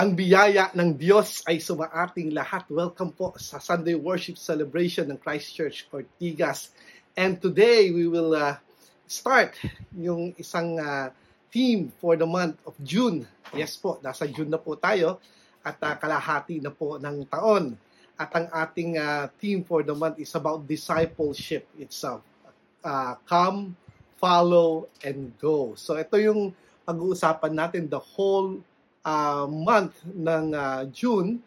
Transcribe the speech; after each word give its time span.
Ang 0.00 0.16
biyaya 0.16 0.72
ng 0.72 0.96
Diyos 0.96 1.44
ay 1.44 1.60
sumaating 1.60 2.32
lahat. 2.32 2.64
Welcome 2.72 3.12
po 3.12 3.36
sa 3.36 3.60
Sunday 3.60 3.92
Worship 3.92 4.40
Celebration 4.40 5.04
ng 5.04 5.20
Christ 5.20 5.52
Church 5.52 5.84
Ortigas. 5.92 6.72
And 7.12 7.36
today 7.36 7.92
we 7.92 8.08
will 8.08 8.32
uh, 8.32 8.56
start 9.04 9.60
yung 9.92 10.32
isang 10.40 10.80
uh, 10.80 11.12
theme 11.52 11.92
for 12.00 12.16
the 12.16 12.24
month 12.24 12.56
of 12.64 12.72
June. 12.80 13.28
Yes 13.52 13.76
po, 13.76 14.00
nasa 14.00 14.24
June 14.24 14.48
na 14.48 14.56
po 14.56 14.72
tayo 14.72 15.20
at 15.60 15.76
uh, 15.84 15.92
kalahati 16.00 16.64
na 16.64 16.72
po 16.72 16.96
ng 16.96 17.28
taon. 17.28 17.76
At 18.16 18.32
ang 18.32 18.48
ating 18.56 18.96
uh, 18.96 19.28
theme 19.36 19.68
for 19.68 19.84
the 19.84 19.92
month 19.92 20.16
is 20.16 20.32
about 20.32 20.64
discipleship 20.64 21.68
itself. 21.76 22.24
Uh, 22.80 23.20
come, 23.28 23.76
follow, 24.16 24.88
and 25.04 25.36
go. 25.36 25.76
So 25.76 26.00
ito 26.00 26.16
yung 26.16 26.56
pag-uusapan 26.88 27.52
natin 27.52 27.92
the 27.92 28.00
whole 28.00 28.64
uh, 29.04 29.46
month 29.48 29.96
ng 30.08 30.52
uh, 30.52 30.82
June 30.92 31.40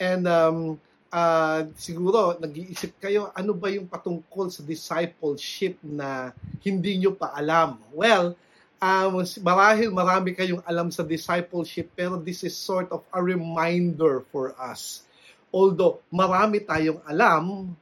and 0.00 0.24
um, 0.28 0.80
uh, 1.12 1.66
siguro 1.76 2.38
nag-iisip 2.38 2.96
kayo 3.02 3.28
ano 3.34 3.52
ba 3.52 3.68
yung 3.68 3.86
patungkol 3.90 4.48
sa 4.48 4.62
discipleship 4.64 5.76
na 5.84 6.32
hindi 6.64 7.00
nyo 7.00 7.12
pa 7.14 7.34
alam. 7.34 7.76
Well, 7.92 8.38
um, 8.80 9.20
marahil 9.44 9.92
marami 9.92 10.32
kayong 10.32 10.64
alam 10.64 10.88
sa 10.88 11.04
discipleship 11.04 11.92
pero 11.92 12.16
this 12.16 12.46
is 12.46 12.56
sort 12.56 12.88
of 12.94 13.04
a 13.12 13.20
reminder 13.20 14.24
for 14.32 14.56
us. 14.56 15.04
Although 15.50 16.00
marami 16.08 16.62
tayong 16.62 17.02
alam 17.04 17.74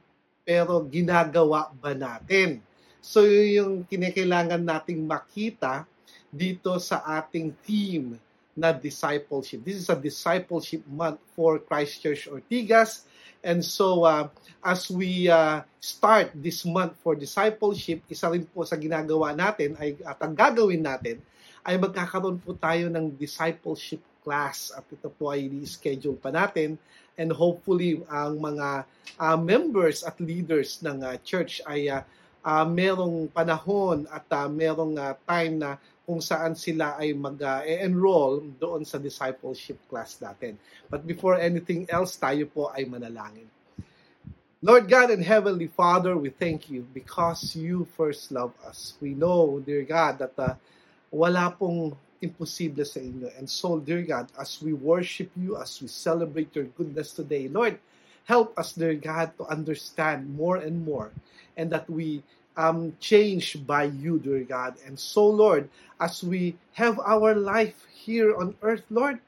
pero 0.43 0.81
ginagawa 0.89 1.69
ba 1.77 1.93
natin? 1.93 2.59
So 2.99 3.23
yun 3.23 3.55
yung 3.55 3.73
kinakailangan 3.87 4.59
nating 4.59 5.07
makita 5.07 5.87
dito 6.29 6.75
sa 6.83 6.99
ating 7.21 7.55
theme 7.63 8.19
na 8.59 8.75
discipleship. 8.75 9.63
This 9.63 9.79
is 9.79 9.87
a 9.87 9.95
discipleship 9.95 10.83
month 10.83 11.23
for 11.31 11.63
Christ 11.63 12.03
Church 12.03 12.27
Ortigas. 12.27 13.07
And 13.39 13.63
so, 13.63 14.03
uh, 14.03 14.27
as 14.59 14.91
we 14.91 15.31
uh, 15.31 15.63
start 15.79 16.35
this 16.35 16.67
month 16.67 16.99
for 16.99 17.15
discipleship, 17.15 18.03
isa 18.11 18.27
rin 18.27 18.43
po 18.43 18.67
sa 18.67 18.75
ginagawa 18.75 19.31
natin 19.31 19.79
ay, 19.79 19.95
at 20.03 20.19
ang 20.19 20.35
gagawin 20.35 20.83
natin 20.83 21.23
ay 21.63 21.79
magkakaroon 21.79 22.43
po 22.43 22.51
tayo 22.59 22.91
ng 22.91 23.15
discipleship 23.15 24.03
class 24.19 24.75
at 24.75 24.83
ito 24.91 25.07
po 25.07 25.31
ay 25.31 25.47
schedule 25.63 26.19
pa 26.19 26.27
natin 26.35 26.75
and 27.15 27.31
hopefully 27.31 28.03
ang 28.11 28.39
mga 28.39 28.83
uh, 29.15 29.37
members 29.39 30.03
at 30.03 30.19
leaders 30.19 30.83
ng 30.83 30.99
uh, 31.03 31.15
church 31.23 31.63
ay 31.67 31.87
uh, 31.87 32.03
uh, 32.43 32.65
merong 32.67 33.27
panahon 33.31 34.07
at 34.11 34.27
uh, 34.31 34.47
merong 34.47 34.95
uh, 34.95 35.15
time 35.27 35.59
na 35.59 35.71
kung 36.09 36.25
saan 36.25 36.57
sila 36.57 36.97
ay 36.97 37.13
mag-enroll 37.13 38.41
doon 38.57 38.81
sa 38.81 38.97
discipleship 38.97 39.77
class 39.85 40.17
natin. 40.17 40.57
But 40.89 41.05
before 41.05 41.37
anything 41.37 41.85
else, 41.85 42.17
tayo 42.17 42.49
po 42.49 42.73
ay 42.73 42.89
manalangin. 42.89 43.45
Lord 44.65 44.89
God 44.89 45.13
and 45.13 45.21
Heavenly 45.21 45.69
Father, 45.69 46.17
we 46.17 46.33
thank 46.33 46.65
you 46.65 46.81
because 46.97 47.53
you 47.53 47.85
first 47.93 48.33
love 48.33 48.57
us. 48.65 48.97
We 48.97 49.13
know, 49.13 49.61
dear 49.61 49.85
God, 49.85 50.17
that 50.17 50.33
uh, 50.33 50.57
wala 51.13 51.53
pong 51.53 51.93
imposible 52.25 52.89
sa 52.89 52.97
inyo. 52.97 53.29
And 53.37 53.45
so, 53.45 53.77
dear 53.77 54.01
God, 54.01 54.33
as 54.33 54.57
we 54.65 54.73
worship 54.73 55.29
you, 55.37 55.61
as 55.61 55.77
we 55.77 55.85
celebrate 55.85 56.57
your 56.57 56.73
goodness 56.73 57.13
today, 57.13 57.45
Lord, 57.45 57.77
help 58.25 58.57
us, 58.57 58.73
dear 58.73 58.97
God, 58.97 59.37
to 59.37 59.45
understand 59.45 60.25
more 60.33 60.57
and 60.57 60.81
more 60.81 61.13
and 61.53 61.69
that 61.69 61.85
we 61.85 62.25
um, 62.59 62.91
changed 62.99 63.63
by 63.63 63.87
you, 63.87 64.19
dear 64.19 64.43
God. 64.43 64.75
And 64.83 64.99
so, 64.99 65.23
Lord, 65.23 65.71
as 65.95 66.19
we 66.19 66.59
have 66.75 66.99
our 66.99 67.31
life 67.31 67.87
here 67.87 68.35
on 68.35 68.59
earth, 68.59 68.83
Lord, 68.91 69.23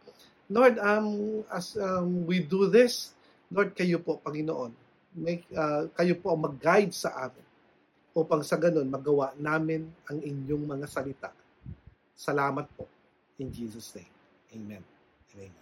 Lord, 0.51 0.75
um, 0.83 1.47
as 1.47 1.79
um, 1.79 2.27
we 2.27 2.43
do 2.43 2.67
this, 2.67 3.15
Lord, 3.47 3.71
kayo 3.71 4.03
po, 4.03 4.19
Panginoon, 4.19 4.75
make, 5.15 5.47
uh, 5.55 5.87
kayo 5.95 6.19
po 6.19 6.35
ang 6.35 6.43
mag-guide 6.43 6.91
sa 6.91 7.31
amin 7.31 7.47
upang 8.11 8.43
sa 8.43 8.59
ganun 8.59 8.91
magawa 8.91 9.31
namin 9.39 9.87
ang 10.11 10.19
inyong 10.19 10.67
mga 10.67 10.87
salita. 10.91 11.31
Salamat 12.11 12.67
po. 12.75 12.83
In 13.39 13.47
Jesus' 13.47 13.95
name. 13.95 14.11
Amen. 14.51 14.83
Amen. 15.39 15.55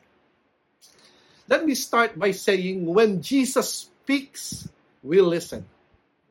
Let 1.45 1.61
me 1.61 1.77
start 1.77 2.17
by 2.17 2.33
saying, 2.33 2.81
when 2.89 3.21
Jesus 3.21 3.85
speaks, 3.85 4.65
we 5.05 5.21
listen. 5.21 5.65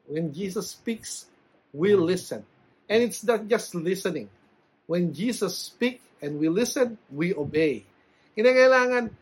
When 0.09 0.33
Jesus 0.33 0.73
speaks, 0.73 1.29
we 1.73 1.93
mm. 1.93 2.01
listen. 2.01 2.45
And 2.89 3.05
it's 3.05 3.23
not 3.23 3.47
just 3.47 3.77
listening. 3.77 4.33
When 4.89 5.13
Jesus 5.13 5.57
speak 5.57 6.01
and 6.25 6.41
we 6.41 6.49
listen, 6.49 6.97
we 7.13 7.37
obey. 7.37 7.85
Kinakailangan 8.33 9.13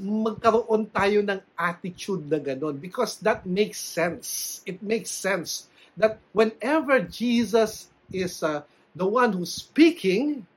magkaroon 0.00 0.88
tayo 0.88 1.20
ng 1.20 1.40
attitude 1.52 2.24
na 2.24 2.40
ganun 2.40 2.80
because 2.80 3.20
that 3.20 3.44
makes 3.44 3.76
sense. 3.76 4.60
It 4.64 4.80
makes 4.80 5.12
sense 5.12 5.68
that 6.00 6.16
whenever 6.32 7.04
Jesus 7.04 7.92
is 8.08 8.40
uh, 8.40 8.64
the 8.96 9.04
one 9.04 9.36
who's 9.36 9.52
speaking 9.52 10.48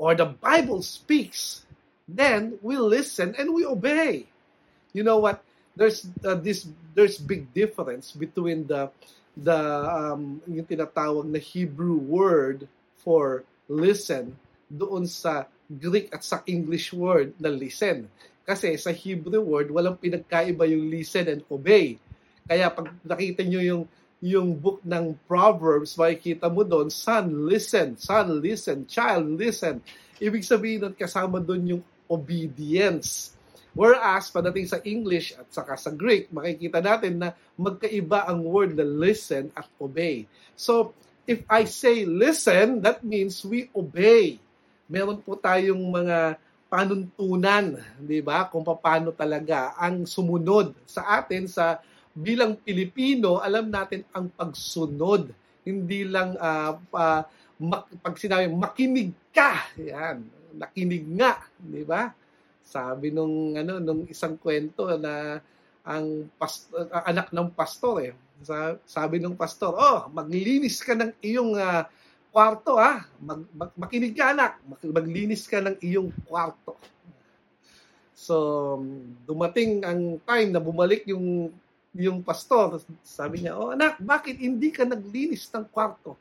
or 0.00 0.16
the 0.16 0.32
Bible 0.32 0.80
speaks, 0.80 1.68
then 2.08 2.56
we 2.64 2.80
listen 2.80 3.36
and 3.36 3.52
we 3.52 3.68
obey. 3.68 4.24
You 4.96 5.04
know 5.04 5.20
what? 5.20 5.44
There's 5.80 6.04
uh, 6.20 6.36
this 6.36 6.68
there's 6.92 7.16
big 7.16 7.48
difference 7.56 8.12
between 8.12 8.68
the 8.68 8.92
the 9.32 9.56
um, 9.88 10.44
yung 10.44 10.68
tinatawag 10.68 11.24
na 11.24 11.40
Hebrew 11.40 11.96
word 11.96 12.68
for 13.00 13.48
listen 13.64 14.36
doon 14.68 15.08
sa 15.08 15.48
Greek 15.72 16.12
at 16.12 16.20
sa 16.20 16.44
English 16.44 16.92
word 16.92 17.32
na 17.40 17.48
listen. 17.48 18.12
Kasi 18.44 18.76
sa 18.76 18.92
Hebrew 18.92 19.40
word, 19.40 19.72
walang 19.72 19.96
pinagkaiba 19.96 20.68
yung 20.68 20.90
listen 20.92 21.32
and 21.32 21.42
obey. 21.48 21.96
Kaya 22.44 22.68
pag 22.68 22.92
nakita 23.00 23.40
nyo 23.46 23.62
yung 23.64 23.84
yung 24.20 24.52
book 24.52 24.84
ng 24.84 25.16
Proverbs, 25.24 25.96
makikita 25.96 26.52
mo 26.52 26.60
doon, 26.60 26.92
son, 26.92 27.48
listen, 27.48 27.96
son, 27.96 28.36
listen, 28.36 28.84
child, 28.84 29.24
listen. 29.32 29.80
Ibig 30.20 30.44
sabihin 30.44 30.84
doon, 30.84 30.94
kasama 30.98 31.40
doon 31.40 31.78
yung 31.78 31.82
obedience. 32.04 33.32
Whereas, 33.70 34.30
padating 34.34 34.66
sa 34.66 34.82
English 34.82 35.34
at 35.38 35.46
saka 35.50 35.78
sa 35.78 35.94
Greek, 35.94 36.26
makikita 36.34 36.82
natin 36.82 37.22
na 37.22 37.28
magkaiba 37.54 38.26
ang 38.26 38.42
word 38.42 38.74
na 38.74 38.82
listen 38.82 39.54
at 39.54 39.70
obey. 39.78 40.26
So, 40.58 40.90
if 41.22 41.46
I 41.46 41.70
say 41.70 42.02
listen, 42.02 42.82
that 42.82 43.06
means 43.06 43.46
we 43.46 43.70
obey. 43.70 44.42
Meron 44.90 45.22
po 45.22 45.38
tayong 45.38 45.78
mga 45.78 46.34
panuntunan, 46.70 47.78
di 47.98 48.18
ba? 48.22 48.50
Kung 48.50 48.66
paano 48.66 49.14
talaga 49.14 49.74
ang 49.78 50.06
sumunod 50.06 50.74
sa 50.86 51.18
atin 51.22 51.46
sa 51.46 51.78
bilang 52.10 52.58
Pilipino, 52.58 53.38
alam 53.38 53.70
natin 53.70 54.02
ang 54.10 54.30
pagsunod. 54.34 55.30
Hindi 55.62 56.06
lang 56.06 56.34
uh, 56.34 56.74
uh, 56.74 57.22
mak- 57.62 57.90
pag 58.02 58.14
sinabi 58.18 58.50
makinig 58.50 59.14
ka, 59.30 59.70
yan, 59.78 60.26
nakinig 60.58 61.06
nga, 61.14 61.42
di 61.58 61.86
ba? 61.86 62.10
Sabi 62.70 63.10
nung 63.10 63.58
ano 63.58 63.82
nung 63.82 64.06
isang 64.06 64.38
kwento 64.38 64.86
na 64.94 65.42
ang 65.82 66.30
past- 66.38 66.70
uh, 66.70 67.02
anak 67.02 67.34
ng 67.34 67.50
pastor 67.50 67.94
eh. 67.98 68.14
Sabi 68.86 69.18
nung 69.18 69.34
pastor, 69.34 69.74
"Oh, 69.74 70.06
maglinis 70.14 70.78
ka 70.80 70.94
ng 70.94 71.12
iyong 71.18 71.58
uh, 71.58 71.82
kwarto 72.30 72.78
ha. 72.78 73.04
Mag, 73.18 73.42
mag, 73.50 73.70
makinig 73.74 74.14
ka 74.14 74.30
anak, 74.30 74.62
mag, 74.62 74.80
maglinis 74.86 75.50
ka 75.50 75.58
ng 75.58 75.82
iyong 75.82 76.14
kwarto." 76.24 76.78
So, 78.14 78.78
dumating 79.26 79.82
ang 79.82 80.22
time 80.22 80.54
na 80.54 80.62
bumalik 80.62 81.08
yung 81.10 81.50
yung 81.90 82.22
pastor, 82.22 82.78
sabi 83.02 83.42
niya, 83.42 83.58
"Oh 83.58 83.74
anak, 83.74 83.98
bakit 83.98 84.38
hindi 84.38 84.70
ka 84.70 84.86
naglinis 84.86 85.50
ng 85.50 85.66
kwarto?" 85.74 86.14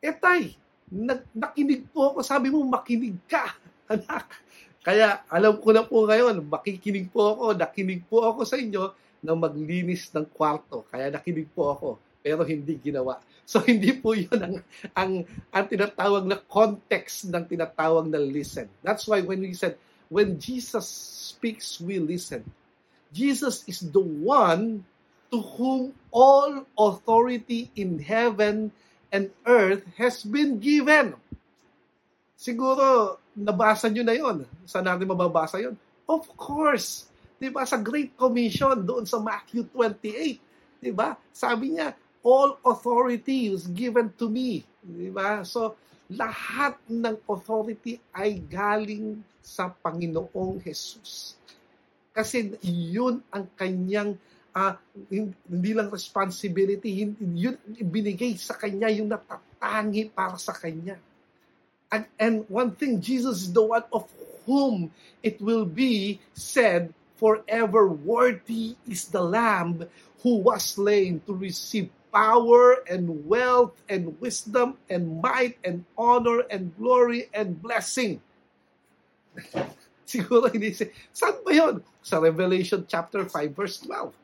Eh 0.00 0.16
tay, 0.16 0.56
nag, 0.88 1.28
nakinig 1.36 1.84
po 1.92 2.14
ako, 2.14 2.24
sabi 2.24 2.48
mo 2.48 2.64
makinig 2.64 3.20
ka, 3.28 3.52
anak. 3.94 4.43
Kaya 4.84 5.24
alam 5.32 5.56
ko 5.64 5.72
na 5.72 5.80
po 5.80 6.04
ngayon, 6.04 6.44
makikinig 6.44 7.08
po 7.08 7.32
ako, 7.32 7.56
nakinig 7.56 8.04
po 8.04 8.20
ako 8.20 8.44
sa 8.44 8.60
inyo 8.60 8.92
na 9.24 9.32
maglinis 9.32 10.12
ng 10.12 10.28
kwarto. 10.28 10.84
Kaya 10.92 11.08
nakinig 11.08 11.48
po 11.56 11.72
ako, 11.72 11.88
pero 12.20 12.44
hindi 12.44 12.76
ginawa. 12.76 13.16
So 13.48 13.64
hindi 13.70 13.96
po 13.96 14.12
yun 14.12 14.36
ang, 14.36 14.56
ang, 14.92 15.12
ang 15.48 15.64
tinatawag 15.72 16.28
na 16.28 16.36
context 16.36 17.32
ng 17.32 17.48
tinatawag 17.48 18.12
na 18.12 18.20
listen. 18.20 18.68
That's 18.84 19.08
why 19.08 19.24
when 19.24 19.40
we 19.40 19.56
said, 19.56 19.80
when 20.12 20.36
Jesus 20.36 20.84
speaks, 21.32 21.80
we 21.80 21.96
listen. 21.96 22.44
Jesus 23.08 23.64
is 23.64 23.80
the 23.88 24.04
one 24.04 24.84
to 25.32 25.40
whom 25.56 25.96
all 26.12 26.68
authority 26.76 27.72
in 27.72 28.04
heaven 28.04 28.68
and 29.14 29.30
earth 29.46 29.86
has 29.96 30.26
been 30.26 30.60
given. 30.60 31.16
Siguro, 32.44 33.16
nabasa 33.32 33.88
nyo 33.88 34.04
na 34.04 34.12
yon. 34.12 34.44
Saan 34.68 34.84
natin 34.84 35.08
mababasa 35.08 35.56
yon? 35.64 35.72
Of 36.04 36.28
course. 36.36 37.08
Di 37.40 37.48
ba? 37.48 37.64
Sa 37.64 37.80
Great 37.80 38.12
Commission, 38.20 38.76
doon 38.84 39.08
sa 39.08 39.16
Matthew 39.16 39.64
28. 39.72 40.84
Di 40.84 40.92
ba? 40.92 41.16
Sabi 41.32 41.72
niya, 41.72 41.96
all 42.20 42.60
authority 42.60 43.48
is 43.48 43.64
given 43.72 44.12
to 44.20 44.28
me. 44.28 44.60
Di 44.84 45.08
ba? 45.08 45.40
So, 45.48 45.72
lahat 46.12 46.76
ng 46.84 47.16
authority 47.24 47.96
ay 48.12 48.44
galing 48.44 49.24
sa 49.40 49.72
Panginoong 49.72 50.60
Jesus. 50.60 51.40
Kasi 52.12 52.60
yun 52.68 53.24
ang 53.32 53.48
kanyang 53.56 54.20
uh, 54.52 54.76
hindi 55.48 55.72
lang 55.72 55.88
responsibility, 55.88 57.08
yun 57.16 57.56
binigay 57.80 58.36
sa 58.36 58.60
kanya 58.60 58.92
yung 58.92 59.08
natatangi 59.08 60.12
para 60.12 60.36
sa 60.36 60.52
kanya. 60.52 61.00
And, 62.18 62.44
one 62.48 62.72
thing, 62.72 63.00
Jesus 63.00 63.42
is 63.42 63.52
the 63.52 63.62
one 63.62 63.84
of 63.92 64.08
whom 64.46 64.90
it 65.22 65.40
will 65.40 65.64
be 65.64 66.20
said, 66.34 66.92
forever 67.16 67.88
worthy 67.88 68.76
is 68.88 69.06
the 69.08 69.22
Lamb 69.22 69.86
who 70.22 70.36
was 70.38 70.76
slain 70.76 71.20
to 71.26 71.32
receive 71.32 71.88
power 72.12 72.84
and 72.88 73.26
wealth 73.26 73.74
and 73.88 74.14
wisdom 74.20 74.78
and 74.88 75.20
might 75.20 75.58
and 75.64 75.84
honor 75.98 76.46
and 76.50 76.70
glory 76.78 77.28
and 77.34 77.60
blessing. 77.60 78.22
Siguro 80.06 80.46
hindi 80.52 80.70
si 80.70 80.86
saan 81.10 81.42
ba 81.42 81.50
yun? 81.50 81.82
Sa 82.04 82.20
Revelation 82.22 82.86
chapter 82.86 83.26
5 83.26 83.56
verse 83.56 83.82
12. 83.82 84.14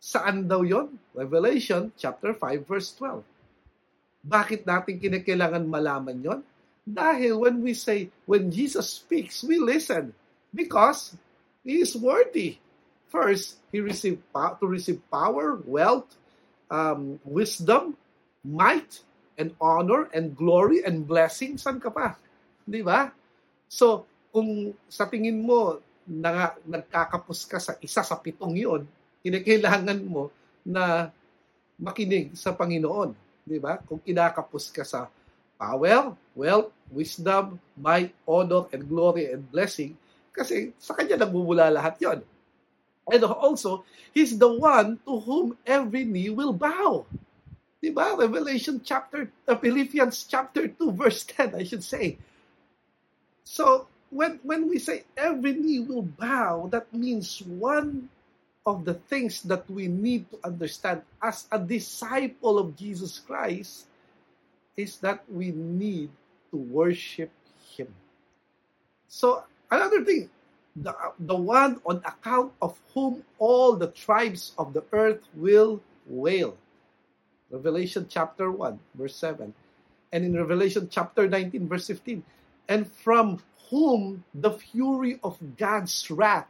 Saan 0.00 0.48
daw 0.48 0.64
yon? 0.64 0.96
Revelation 1.12 1.92
chapter 1.98 2.32
5 2.32 2.64
verse 2.64 2.94
12. 2.96 3.20
Bakit 4.22 4.62
natin 4.62 5.02
kinakailangan 5.02 5.66
malaman 5.66 6.18
yon? 6.22 6.40
Dahil 6.82 7.38
when 7.38 7.62
we 7.62 7.74
say, 7.74 8.10
when 8.26 8.50
Jesus 8.50 8.90
speaks, 8.90 9.42
we 9.42 9.58
listen. 9.58 10.14
Because 10.54 11.14
He 11.62 11.82
is 11.82 11.94
worthy. 11.94 12.58
First, 13.10 13.58
He 13.70 13.82
received 13.82 14.22
to 14.34 14.66
receive 14.66 15.02
power, 15.10 15.58
wealth, 15.62 16.10
um, 16.70 17.18
wisdom, 17.26 17.98
might, 18.42 19.02
and 19.38 19.54
honor, 19.60 20.10
and 20.10 20.34
glory, 20.34 20.82
and 20.82 21.06
blessing, 21.06 21.60
saan 21.60 21.78
ka 21.78 21.90
pa? 21.90 22.18
Di 22.66 22.82
ba? 22.82 23.10
So, 23.70 24.06
kung 24.32 24.74
sa 24.88 25.06
tingin 25.06 25.42
mo, 25.44 25.78
na, 26.06 26.56
nagkakapos 26.66 27.46
ka 27.46 27.62
sa 27.62 27.78
isa 27.78 28.02
sa 28.02 28.18
pitong 28.18 28.58
yon, 28.58 28.82
kinakailangan 29.22 30.00
mo 30.02 30.34
na 30.66 31.10
makinig 31.78 32.34
sa 32.34 32.54
Panginoon. 32.54 33.14
Di 33.42 33.58
ba? 33.58 33.78
Kung 33.82 33.98
kinakapos 33.98 34.70
ka 34.70 34.86
sa 34.86 35.10
power, 35.58 36.14
wealth, 36.34 36.70
wisdom, 36.90 37.58
might, 37.78 38.14
honor, 38.26 38.66
and 38.70 38.86
glory, 38.86 39.30
and 39.30 39.46
blessing, 39.50 39.94
kasi 40.32 40.72
sa 40.80 40.96
Kanya 40.96 41.20
nagmumula 41.20 41.70
lahat 41.70 41.98
yon. 42.02 42.18
And 43.10 43.22
also, 43.26 43.82
He's 44.14 44.38
the 44.38 44.48
one 44.48 45.00
to 45.08 45.18
whom 45.20 45.58
every 45.66 46.04
knee 46.04 46.30
will 46.30 46.52
bow. 46.52 47.06
Diba? 47.82 48.14
Revelation 48.14 48.78
chapter, 48.84 49.26
uh, 49.48 49.58
Philippians 49.58 50.24
chapter 50.30 50.70
2, 50.70 50.92
verse 50.94 51.26
10, 51.26 51.58
I 51.58 51.64
should 51.66 51.82
say. 51.82 52.14
So, 53.42 53.90
when, 54.12 54.38
when 54.46 54.70
we 54.70 54.78
say 54.78 55.02
every 55.16 55.58
knee 55.58 55.80
will 55.80 56.06
bow, 56.06 56.68
that 56.70 56.92
means 56.94 57.42
one 57.42 58.08
of 58.64 58.84
the 58.84 58.94
things 58.94 59.42
that 59.42 59.68
we 59.70 59.88
need 59.88 60.30
to 60.30 60.38
understand 60.44 61.02
as 61.22 61.46
a 61.50 61.58
disciple 61.58 62.58
of 62.58 62.76
Jesus 62.76 63.18
Christ 63.18 63.86
is 64.76 64.98
that 64.98 65.24
we 65.28 65.50
need 65.50 66.10
to 66.50 66.56
worship 66.56 67.30
Him. 67.76 67.88
So, 69.08 69.44
another 69.70 70.04
thing, 70.04 70.30
the, 70.76 70.94
the 71.18 71.36
one 71.36 71.80
on 71.84 71.98
account 72.06 72.52
of 72.62 72.78
whom 72.94 73.24
all 73.38 73.76
the 73.76 73.88
tribes 73.88 74.52
of 74.56 74.72
the 74.72 74.84
earth 74.92 75.20
will 75.34 75.82
wail. 76.06 76.56
Revelation 77.50 78.06
chapter 78.08 78.50
1, 78.50 78.78
verse 78.94 79.16
7. 79.16 79.52
And 80.12 80.24
in 80.24 80.36
Revelation 80.36 80.88
chapter 80.90 81.28
19, 81.28 81.68
verse 81.68 81.88
15. 81.88 82.24
And 82.68 82.90
from 82.90 83.42
whom 83.68 84.24
the 84.34 84.52
fury 84.52 85.18
of 85.22 85.36
God's 85.56 86.10
wrath 86.10 86.48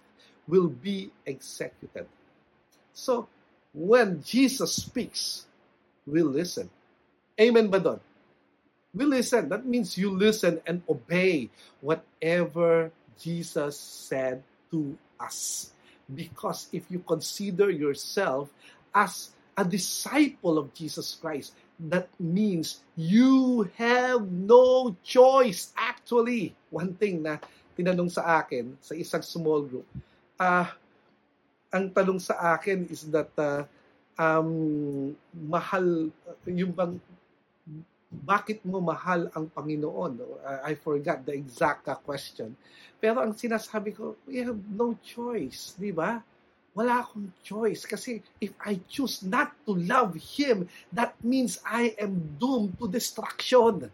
will 0.49 0.69
be 0.69 1.11
executed. 1.27 2.07
So, 2.93 3.29
when 3.73 4.23
Jesus 4.23 4.77
speaks, 4.77 5.47
we 6.07 6.23
listen. 6.23 6.69
Amen 7.41 7.73
ba 7.73 7.81
doon? 7.81 8.01
We 8.93 9.09
listen. 9.09 9.49
That 9.49 9.65
means 9.65 9.97
you 9.97 10.13
listen 10.13 10.61
and 10.69 10.85
obey 10.85 11.49
whatever 11.81 12.93
Jesus 13.17 13.81
said 13.81 14.45
to 14.69 14.99
us. 15.17 15.73
Because 16.13 16.69
if 16.77 16.85
you 16.93 17.01
consider 17.01 17.73
yourself 17.73 18.53
as 18.93 19.33
a 19.57 19.65
disciple 19.65 20.61
of 20.61 20.77
Jesus 20.77 21.17
Christ, 21.17 21.57
that 21.89 22.09
means 22.21 22.85
you 22.97 23.71
have 23.81 24.29
no 24.29 24.95
choice. 25.01 25.73
Actually, 25.73 26.53
one 26.69 26.93
thing 26.95 27.25
na 27.25 27.41
tinanong 27.73 28.13
sa 28.13 28.45
akin 28.45 28.77
sa 28.85 28.93
isang 28.93 29.25
small 29.25 29.65
group, 29.65 29.89
ah, 30.43 30.67
uh, 30.67 30.69
ang 31.73 31.89
tanong 31.95 32.19
sa 32.19 32.59
akin 32.59 32.85
is 32.91 33.07
that 33.09 33.31
uh, 33.39 33.63
um, 34.19 35.15
mahal, 35.33 36.11
yung 36.45 36.75
bang 36.75 36.99
bakit 38.13 38.61
mo 38.69 38.77
mahal 38.85 39.33
ang 39.33 39.49
Panginoon? 39.49 40.21
I 40.45 40.77
forgot 40.77 41.25
the 41.25 41.33
exact 41.33 41.89
question. 42.05 42.53
Pero 43.01 43.25
ang 43.25 43.33
sinasabi 43.33 43.97
ko, 43.97 44.21
we 44.29 44.45
have 44.45 44.61
no 44.69 45.01
choice, 45.01 45.73
di 45.81 45.97
ba? 45.97 46.21
Wala 46.77 47.01
akong 47.01 47.33
choice 47.41 47.89
kasi 47.89 48.21
if 48.37 48.53
I 48.61 48.85
choose 48.85 49.25
not 49.25 49.57
to 49.65 49.73
love 49.73 50.13
Him, 50.17 50.69
that 50.93 51.17
means 51.25 51.57
I 51.65 51.97
am 51.97 52.37
doomed 52.37 52.77
to 52.81 52.89
destruction. 52.89 53.89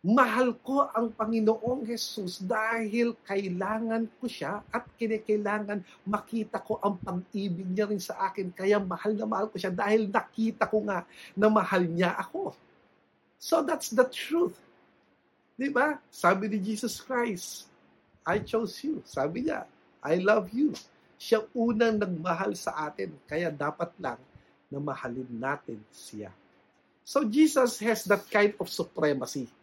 Mahal 0.00 0.56
ko 0.64 0.88
ang 0.96 1.12
Panginoong 1.12 1.84
Jesus 1.84 2.40
dahil 2.40 3.12
kailangan 3.20 4.08
ko 4.16 4.24
siya 4.24 4.64
at 4.72 4.88
kinakailangan 4.96 5.84
makita 6.08 6.56
ko 6.56 6.80
ang 6.80 6.96
pag-ibig 6.96 7.68
niya 7.68 7.84
rin 7.84 8.00
sa 8.00 8.16
akin. 8.32 8.48
Kaya 8.48 8.80
mahal 8.80 9.12
na 9.12 9.28
mahal 9.28 9.52
ko 9.52 9.60
siya 9.60 9.68
dahil 9.68 10.08
nakita 10.08 10.64
ko 10.64 10.80
nga 10.88 11.04
na 11.36 11.52
mahal 11.52 11.84
niya 11.84 12.16
ako. 12.16 12.56
So 13.36 13.60
that's 13.60 13.92
the 13.92 14.08
truth. 14.08 14.56
Di 15.60 15.68
ba? 15.68 16.00
Sabi 16.08 16.48
ni 16.48 16.56
Jesus 16.64 16.96
Christ, 17.04 17.68
I 18.24 18.40
chose 18.40 18.80
you. 18.80 19.04
Sabi 19.04 19.52
niya, 19.52 19.68
I 20.00 20.16
love 20.16 20.48
you. 20.48 20.72
Siya 21.20 21.44
unang 21.52 22.00
nagmahal 22.00 22.56
sa 22.56 22.88
atin. 22.88 23.12
Kaya 23.28 23.52
dapat 23.52 23.92
lang 24.00 24.16
na 24.72 24.80
mahalin 24.80 25.28
natin 25.28 25.76
siya. 25.92 26.32
So 27.04 27.20
Jesus 27.28 27.76
has 27.84 28.08
that 28.08 28.24
kind 28.32 28.56
of 28.56 28.72
supremacy 28.72 29.59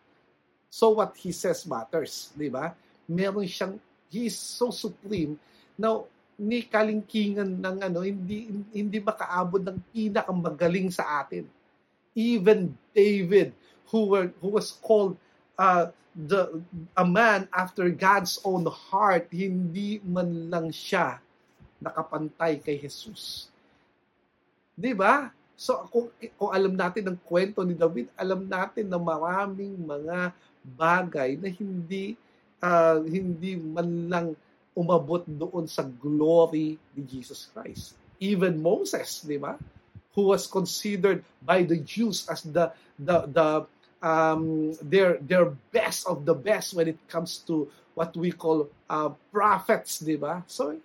So 0.67 0.93
what 0.93 1.15
he 1.17 1.31
says 1.31 1.63
matters, 1.65 2.31
di 2.35 2.51
ba? 2.51 2.75
Meron 3.07 3.47
siyang, 3.47 3.79
he 4.11 4.27
is 4.27 4.35
so 4.35 4.71
supreme 4.71 5.39
na 5.79 6.03
ni 6.37 6.61
kalingkingan 6.67 7.57
ng 7.57 7.77
ano, 7.81 8.05
hindi, 8.05 8.51
hindi 8.75 8.97
makaabot 9.01 9.63
ng 9.63 9.79
pinakamagaling 9.89 10.93
sa 10.93 11.25
atin. 11.25 11.49
Even 12.13 12.77
David, 12.93 13.53
who, 13.89 14.11
were, 14.13 14.29
who 14.41 14.53
was 14.53 14.75
called 14.81 15.17
uh, 15.57 15.89
the, 16.13 16.61
a 16.97 17.05
man 17.05 17.49
after 17.53 17.89
God's 17.89 18.37
own 18.45 18.65
heart, 18.69 19.29
hindi 19.33 20.01
man 20.05 20.49
lang 20.49 20.69
siya 20.69 21.21
nakapantay 21.77 22.57
kay 22.61 22.81
Jesus. 22.81 23.53
Di 24.73 24.93
ba? 24.97 25.29
So 25.57 25.89
kung, 25.89 26.13
kung 26.37 26.53
alam 26.53 26.77
natin 26.77 27.09
ang 27.09 27.17
kwento 27.25 27.65
ni 27.65 27.73
David, 27.73 28.13
alam 28.13 28.45
natin 28.45 28.85
na 28.85 29.01
maraming 29.01 29.73
mga 29.73 30.29
bagay 30.77 31.33
na 31.41 31.49
hindi 31.49 32.13
uh, 32.61 33.01
hindi 33.01 33.57
man 33.57 33.89
lang 34.05 34.27
umabot 34.77 35.25
doon 35.25 35.65
sa 35.65 35.81
glory 35.81 36.77
ni 36.93 37.01
Jesus 37.01 37.49
Christ. 37.49 37.97
Even 38.21 38.61
Moses, 38.61 39.25
di 39.25 39.41
ba? 39.41 39.57
Who 40.13 40.29
was 40.29 40.45
considered 40.45 41.25
by 41.41 41.65
the 41.65 41.81
Jews 41.81 42.29
as 42.29 42.45
the 42.45 42.69
the 43.01 43.25
the 43.25 43.49
um 44.05 44.77
their 44.85 45.17
their 45.25 45.57
best 45.73 46.05
of 46.05 46.25
the 46.25 46.37
best 46.37 46.77
when 46.77 46.85
it 46.85 47.01
comes 47.09 47.41
to 47.49 47.65
what 47.97 48.13
we 48.13 48.29
call 48.29 48.69
uh, 48.93 49.09
prophets, 49.33 50.05
di 50.05 50.21
ba? 50.21 50.45
So 50.45 50.77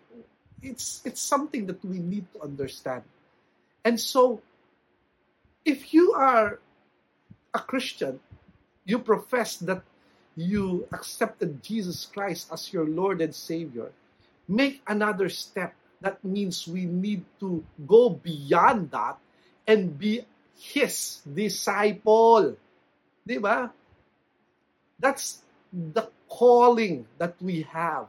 it's 0.64 1.04
it's 1.04 1.20
something 1.20 1.68
that 1.68 1.80
we 1.84 2.00
need 2.00 2.24
to 2.36 2.48
understand. 2.48 3.04
And 3.84 4.00
so 4.00 4.40
if 5.64 5.94
you 5.94 6.12
are 6.12 6.58
a 7.54 7.60
Christian, 7.60 8.20
you 8.84 8.98
profess 8.98 9.56
that 9.62 9.82
you 10.36 10.88
accepted 10.92 11.62
Jesus 11.62 12.06
Christ 12.06 12.48
as 12.52 12.72
your 12.72 12.88
Lord 12.88 13.20
and 13.20 13.34
Savior, 13.34 13.92
make 14.48 14.82
another 14.86 15.28
step. 15.28 15.74
That 16.00 16.24
means 16.24 16.66
we 16.66 16.84
need 16.84 17.24
to 17.40 17.62
go 17.86 18.10
beyond 18.10 18.90
that 18.90 19.18
and 19.66 19.98
be 19.98 20.26
His 20.58 21.22
disciple. 21.22 22.56
Di 23.22 23.38
ba? 23.38 23.70
That's 24.98 25.42
the 25.70 26.10
calling 26.28 27.06
that 27.18 27.36
we 27.38 27.62
have. 27.70 28.08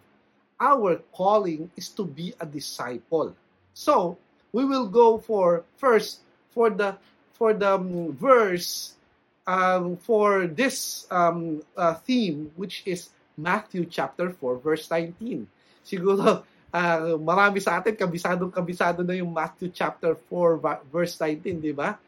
Our 0.59 1.03
calling 1.13 1.69
is 1.75 1.89
to 1.99 2.05
be 2.05 2.33
a 2.39 2.45
disciple. 2.45 3.35
So, 3.73 4.17
we 4.53 4.65
will 4.65 4.87
go 4.87 5.17
for 5.17 5.65
first 5.77 6.21
for 6.53 6.69
the 6.69 6.95
for 7.43 7.51
the 7.51 7.75
um, 7.75 8.15
verse 8.15 8.95
um, 9.43 9.99
for 9.99 10.47
this 10.47 11.03
um, 11.11 11.59
uh, 11.75 11.91
theme, 12.07 12.47
which 12.55 12.87
is 12.87 13.11
Matthew 13.35 13.83
chapter 13.83 14.31
4, 14.31 14.63
verse 14.63 14.87
19. 14.87 15.43
Siguro, 15.83 16.39
uh, 16.71 17.03
marami 17.19 17.59
sa 17.59 17.83
atin, 17.83 17.99
kabisadong-kabisado 17.99 19.03
na 19.03 19.19
yung 19.19 19.35
Matthew 19.35 19.75
chapter 19.75 20.15
4, 20.31 20.87
verse 20.87 21.19
19, 21.19 21.59
di 21.59 21.75
ba? 21.75 21.99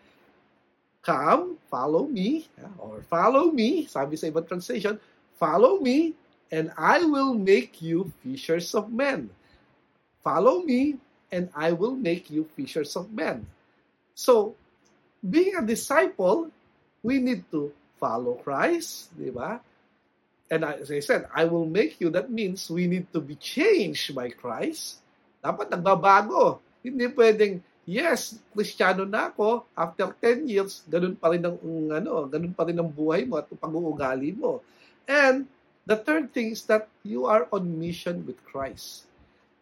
Come, 1.04 1.60
follow 1.68 2.08
me, 2.08 2.48
or 2.80 3.04
follow 3.12 3.51
me, 3.51 3.92
sabi 3.92 4.15
sa 4.15 4.32
ibang 4.32 4.48
translation, 4.48 4.96
follow 5.36 5.84
me, 5.84 6.15
and 6.48 6.72
I 6.80 7.04
will 7.04 7.36
make 7.36 7.84
you 7.84 8.08
fishers 8.24 8.72
of 8.72 8.88
men. 8.88 9.27
Follow 10.24 10.63
me, 10.63 10.96
and 11.27 11.51
I 11.51 11.75
will 11.75 12.00
make 12.00 12.32
you 12.32 12.48
fishers 12.56 12.96
of 12.96 13.12
men. 13.12 13.44
So, 14.15 14.56
being 15.25 15.58
a 15.58 15.65
disciple, 15.65 16.53
we 17.01 17.17
need 17.17 17.50
to 17.50 17.74
follow 17.98 18.38
Christ, 18.38 19.10
di 19.17 19.34
ba? 19.34 19.58
And 20.46 20.62
as 20.62 20.94
I 20.94 21.01
said, 21.01 21.25
I 21.34 21.50
will 21.50 21.65
make 21.65 21.98
you. 21.98 22.13
That 22.13 22.29
means 22.29 22.70
we 22.70 22.86
need 22.86 23.10
to 23.17 23.22
be 23.22 23.34
changed 23.34 24.13
by 24.13 24.29
Christ. 24.29 25.01
Dapat 25.41 25.74
nagbabago. 25.74 26.62
Hindi 26.86 27.10
pwedeng, 27.10 27.65
yes, 27.89 28.38
Kristiyano 28.53 29.10
na 29.10 29.34
ako, 29.34 29.65
after 29.74 30.13
10 30.13 30.46
years, 30.46 30.86
ganun 30.86 31.17
pa 31.17 31.34
rin 31.34 31.41
ang, 31.41 31.58
um, 31.58 31.89
ano, 31.89 32.29
ganun 32.29 32.53
pa 32.53 32.70
rin 32.70 32.77
ang 32.77 32.89
buhay 32.94 33.25
mo 33.25 33.41
at 33.41 33.50
pag-uugali 33.50 34.38
mo. 34.38 34.62
And 35.10 35.50
the 35.89 35.98
third 35.98 36.29
thing 36.29 36.53
is 36.53 36.62
that 36.70 36.94
you 37.01 37.25
are 37.25 37.50
on 37.50 37.82
mission 37.82 38.22
with 38.29 38.38
Christ. 38.46 39.10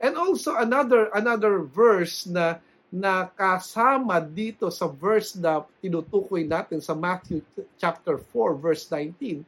And 0.03 0.19
also 0.19 0.59
another 0.59 1.07
another 1.15 1.63
verse 1.63 2.27
na 2.27 2.59
na 2.93 3.25
kasama 3.25 4.21
dito 4.21 4.69
sa 4.69 4.85
verse 4.85 5.33
na 5.33 5.65
tinutukoy 5.81 6.45
natin 6.45 6.77
sa 6.77 6.93
Matthew 6.93 7.41
chapter 7.81 8.21
4 8.21 8.53
verse 8.53 8.85
19 8.85 9.41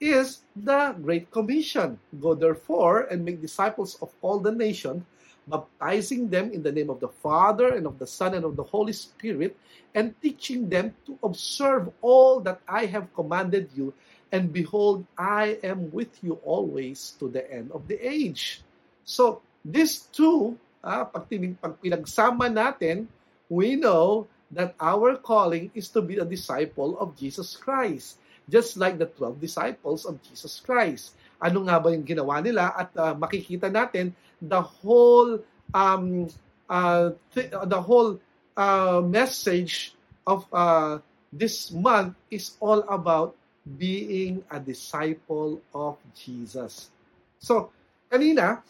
is 0.00 0.40
the 0.56 0.96
Great 1.04 1.28
Commission. 1.28 2.00
Go 2.16 2.32
therefore 2.32 3.12
and 3.12 3.20
make 3.20 3.44
disciples 3.44 4.00
of 4.00 4.08
all 4.24 4.40
the 4.40 4.50
nations, 4.50 5.04
baptizing 5.44 6.32
them 6.32 6.48
in 6.48 6.64
the 6.64 6.72
name 6.72 6.88
of 6.88 6.98
the 6.98 7.12
Father 7.20 7.76
and 7.76 7.84
of 7.84 8.00
the 8.00 8.08
Son 8.08 8.32
and 8.32 8.42
of 8.42 8.56
the 8.56 8.64
Holy 8.64 8.96
Spirit, 8.96 9.52
and 9.94 10.16
teaching 10.24 10.66
them 10.72 10.96
to 11.04 11.14
observe 11.22 11.92
all 12.00 12.40
that 12.40 12.64
I 12.66 12.88
have 12.88 13.12
commanded 13.12 13.68
you. 13.76 13.92
And 14.32 14.48
behold, 14.48 15.04
I 15.14 15.60
am 15.62 15.92
with 15.92 16.10
you 16.24 16.40
always 16.42 17.14
to 17.20 17.28
the 17.28 17.44
end 17.46 17.70
of 17.70 17.86
the 17.86 18.00
age. 18.00 18.64
So, 19.04 19.44
these 19.62 20.08
two 20.10 20.58
ah, 20.82 21.06
pag, 21.06 21.24
pag 21.62 21.74
pinagsama 21.78 22.50
natin, 22.50 23.06
we 23.46 23.78
know 23.78 24.26
that 24.52 24.76
our 24.76 25.16
calling 25.16 25.72
is 25.72 25.88
to 25.88 26.04
be 26.04 26.20
a 26.20 26.26
disciple 26.28 26.98
of 27.00 27.16
Jesus 27.16 27.56
Christ. 27.56 28.20
Just 28.50 28.76
like 28.76 28.98
the 28.98 29.06
12 29.06 29.40
disciples 29.40 30.04
of 30.04 30.20
Jesus 30.26 30.60
Christ. 30.60 31.16
Ano 31.40 31.64
nga 31.64 31.80
ba 31.80 31.94
yung 31.94 32.04
ginawa 32.04 32.42
nila? 32.42 32.74
At 32.74 32.90
uh, 32.98 33.14
makikita 33.16 33.70
natin 33.72 34.12
the 34.42 34.60
whole 34.60 35.40
um, 35.72 36.28
uh, 36.66 37.14
th- 37.32 37.54
the 37.54 37.80
whole 37.80 38.18
uh, 38.58 39.00
message 39.00 39.94
of 40.26 40.44
uh, 40.52 40.98
this 41.32 41.70
month 41.72 42.18
is 42.28 42.58
all 42.60 42.82
about 42.90 43.38
being 43.64 44.42
a 44.50 44.58
disciple 44.58 45.62
of 45.70 45.96
Jesus. 46.18 46.90
So, 47.38 47.70
kanina, 48.10 48.60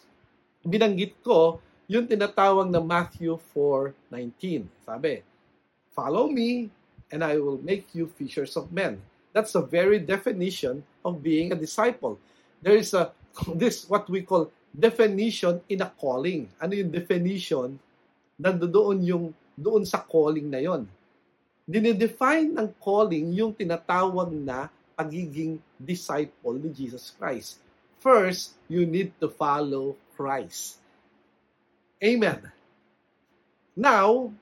binanggit 0.62 1.24
ko 1.24 1.58
yung 1.92 2.08
tinatawag 2.08 2.72
na 2.72 2.80
Matthew 2.80 3.36
4.19. 3.52 4.64
Sabi, 4.88 5.20
Follow 5.92 6.24
me, 6.32 6.72
and 7.12 7.20
I 7.20 7.36
will 7.36 7.60
make 7.60 7.92
you 7.92 8.08
fishers 8.16 8.56
of 8.56 8.72
men. 8.72 8.96
That's 9.36 9.52
the 9.52 9.60
very 9.60 10.00
definition 10.00 10.80
of 11.04 11.20
being 11.20 11.52
a 11.52 11.58
disciple. 11.60 12.16
There 12.64 12.80
is 12.80 12.96
a 12.96 13.12
this 13.60 13.84
what 13.88 14.08
we 14.08 14.24
call 14.24 14.48
definition 14.72 15.60
in 15.68 15.84
a 15.84 15.92
calling. 15.92 16.48
Ano 16.56 16.72
yung 16.72 16.88
definition? 16.88 17.76
Nandoon 18.40 19.04
yung 19.04 19.36
doon 19.52 19.84
sa 19.84 20.00
calling 20.00 20.48
na 20.48 20.64
yon. 20.64 20.88
Dinedefine 21.68 22.56
ng 22.56 22.68
calling 22.80 23.36
yung 23.36 23.52
tinatawag 23.52 24.32
na 24.32 24.72
pagiging 24.96 25.60
disciple 25.76 26.56
ni 26.56 26.72
Jesus 26.72 27.12
Christ. 27.20 27.60
First, 28.00 28.56
you 28.66 28.88
need 28.88 29.12
to 29.20 29.28
follow 29.28 29.94
Christ. 30.16 30.81
Amen. 32.02 32.50
Now, 33.78 34.34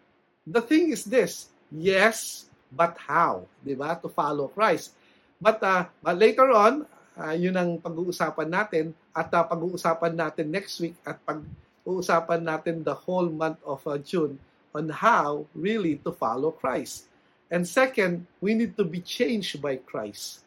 the 0.49 0.65
thing 0.65 0.91
is 0.91 1.05
this, 1.05 1.53
yes, 1.69 2.49
but 2.73 2.97
how? 2.97 3.45
Di 3.61 3.77
ba? 3.77 4.01
To 4.01 4.09
follow 4.09 4.49
Christ. 4.49 4.97
But, 5.37 5.61
uh, 5.61 5.85
but 6.01 6.17
later 6.17 6.49
on, 6.51 6.89
uh, 7.21 7.37
yun 7.37 7.61
ang 7.61 7.77
pag-uusapan 7.77 8.49
natin 8.49 8.97
at 9.13 9.29
uh, 9.29 9.45
pag-uusapan 9.45 10.17
natin 10.17 10.49
next 10.49 10.81
week 10.81 10.97
at 11.05 11.21
pag-uusapan 11.29 12.41
natin 12.41 12.81
the 12.81 12.97
whole 12.97 13.29
month 13.29 13.61
of 13.69 13.85
uh, 13.85 14.01
June 14.01 14.41
on 14.73 14.89
how 14.89 15.45
really 15.53 16.01
to 16.01 16.17
follow 16.17 16.49
Christ. 16.51 17.13
And 17.53 17.67
second, 17.67 18.25
we 18.41 18.55
need 18.55 18.79
to 18.81 18.87
be 18.87 19.05
changed 19.05 19.61
by 19.61 19.77
Christ. 19.83 20.47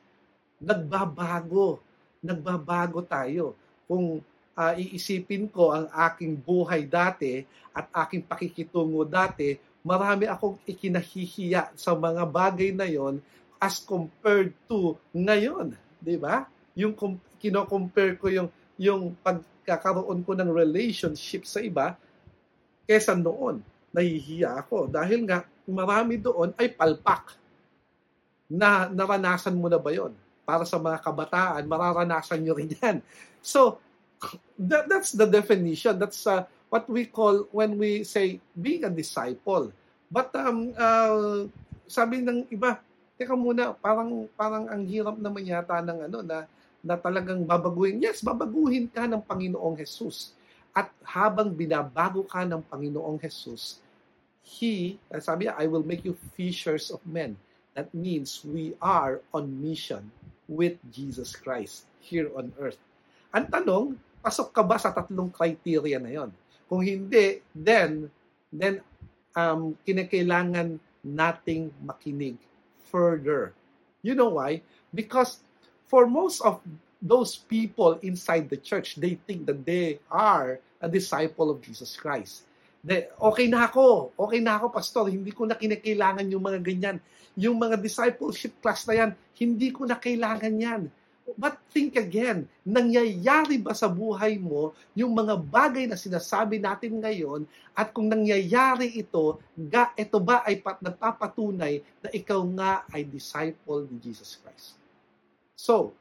Nagbabago. 0.64 1.78
Nagbabago 2.24 3.04
tayo. 3.04 3.54
Kung 3.86 4.24
uh, 4.58 4.74
iisipin 4.78 5.50
ko 5.50 5.74
ang 5.74 5.90
aking 5.90 6.38
buhay 6.38 6.86
dati 6.86 7.42
at 7.74 7.90
aking 8.06 8.26
pakikitungo 8.26 9.06
dati, 9.06 9.58
marami 9.84 10.30
akong 10.30 10.62
ikinahihiya 10.64 11.76
sa 11.76 11.98
mga 11.98 12.24
bagay 12.30 12.72
na 12.72 12.88
yon 12.88 13.20
as 13.60 13.84
compared 13.84 14.54
to 14.68 14.96
ngayon, 15.12 15.76
'di 16.00 16.16
ba? 16.20 16.48
Yung 16.76 16.96
kino-compare 17.40 18.16
ko 18.20 18.28
yung 18.32 18.50
yung 18.80 19.16
pagkakaroon 19.22 20.24
ko 20.24 20.32
ng 20.34 20.50
relationship 20.50 21.46
sa 21.48 21.60
iba 21.64 21.96
kesa 22.88 23.16
noon. 23.16 23.64
Nahihiya 23.94 24.66
ako 24.66 24.90
dahil 24.90 25.24
nga 25.28 25.46
marami 25.70 26.18
doon 26.20 26.52
ay 26.60 26.72
palpak. 26.74 27.40
Na 28.54 28.92
naranasan 28.92 29.56
mo 29.56 29.72
na 29.72 29.80
ba 29.80 29.92
'yon? 29.92 30.12
Para 30.44 30.68
sa 30.68 30.76
mga 30.76 31.00
kabataan, 31.00 31.64
mararanasan 31.64 32.44
nyo 32.44 32.54
rin 32.60 32.72
yan. 32.76 33.00
So, 33.40 33.83
that, 34.60 34.90
that's 34.90 35.12
the 35.12 35.26
definition. 35.26 36.00
That's 36.00 36.26
uh, 36.28 36.46
what 36.70 36.90
we 36.90 37.06
call 37.06 37.48
when 37.52 37.78
we 37.78 38.04
say 38.04 38.40
being 38.58 38.84
a 38.84 38.92
disciple. 38.92 39.72
But 40.10 40.34
um, 40.38 40.74
uh, 40.78 41.50
sabi 41.90 42.22
ng 42.22 42.50
iba, 42.50 42.78
teka 43.18 43.38
muna, 43.38 43.74
parang 43.78 44.30
parang 44.34 44.70
ang 44.70 44.86
hirap 44.86 45.18
naman 45.18 45.46
yata 45.46 45.82
ng 45.82 46.10
ano 46.10 46.20
na 46.22 46.46
na 46.84 47.00
talagang 47.00 47.48
babaguhin. 47.48 48.04
Yes, 48.04 48.20
babaguhin 48.20 48.92
ka 48.92 49.08
ng 49.08 49.24
Panginoong 49.24 49.80
Jesus. 49.80 50.36
At 50.74 50.90
habang 51.06 51.54
binabago 51.54 52.26
ka 52.28 52.44
ng 52.44 52.60
Panginoong 52.66 53.22
Jesus, 53.22 53.80
He, 54.44 55.00
sabi 55.24 55.48
niya, 55.48 55.56
I 55.56 55.72
will 55.72 55.88
make 55.88 56.04
you 56.04 56.20
fishers 56.36 56.92
of 56.92 57.00
men. 57.08 57.40
That 57.80 57.90
means 57.96 58.44
we 58.44 58.76
are 58.84 59.24
on 59.32 59.50
mission 59.64 60.12
with 60.52 60.76
Jesus 60.92 61.32
Christ 61.32 61.88
here 62.04 62.28
on 62.36 62.52
earth. 62.60 62.78
Ang 63.32 63.48
tanong, 63.50 63.86
pasok 64.24 64.56
ka 64.56 64.64
ba 64.64 64.80
sa 64.80 64.96
tatlong 64.96 65.28
criteria 65.28 66.00
na 66.00 66.08
yon? 66.08 66.32
Kung 66.72 66.80
hindi, 66.80 67.44
then, 67.52 68.08
then 68.48 68.80
um, 69.36 69.76
kinakailangan 69.84 70.80
nating 71.04 71.76
makinig 71.84 72.40
further. 72.88 73.52
You 74.00 74.16
know 74.16 74.40
why? 74.40 74.64
Because 74.96 75.44
for 75.92 76.08
most 76.08 76.40
of 76.40 76.64
those 77.04 77.36
people 77.36 78.00
inside 78.00 78.48
the 78.48 78.56
church, 78.56 78.96
they 78.96 79.20
think 79.28 79.44
that 79.52 79.68
they 79.68 80.00
are 80.08 80.64
a 80.80 80.88
disciple 80.88 81.52
of 81.52 81.60
Jesus 81.60 82.00
Christ. 82.00 82.48
De, 82.80 83.12
okay 83.20 83.52
na 83.52 83.68
ako, 83.68 84.16
okay 84.16 84.40
na 84.40 84.56
ako, 84.56 84.72
pastor, 84.72 85.12
hindi 85.12 85.36
ko 85.36 85.44
na 85.44 85.60
kinakailangan 85.60 86.28
yung 86.32 86.44
mga 86.44 86.60
ganyan. 86.64 86.98
Yung 87.36 87.60
mga 87.60 87.80
discipleship 87.80 88.56
class 88.64 88.88
na 88.88 88.96
yan, 88.96 89.12
hindi 89.36 89.72
ko 89.76 89.84
na 89.84 90.00
kailangan 90.00 90.56
yan 90.56 90.84
But 91.24 91.56
think 91.72 91.96
again, 91.96 92.52
nangyayari 92.68 93.56
ba 93.56 93.72
sa 93.72 93.88
buhay 93.88 94.36
mo 94.36 94.76
yung 94.92 95.16
mga 95.16 95.40
bagay 95.40 95.88
na 95.88 95.96
sinasabi 95.96 96.60
natin 96.60 97.00
ngayon 97.00 97.48
at 97.72 97.96
kung 97.96 98.12
nangyayari 98.12 98.92
ito, 98.92 99.40
ga, 99.56 99.96
ito 99.96 100.20
ba 100.20 100.44
ay 100.44 100.60
pat, 100.60 100.84
nagpapatunay 100.84 101.80
na 102.04 102.10
ikaw 102.12 102.44
nga 102.60 102.84
ay 102.92 103.08
disciple 103.08 103.88
ni 103.88 104.04
Jesus 104.04 104.36
Christ? 104.44 104.76
So, 105.56 105.96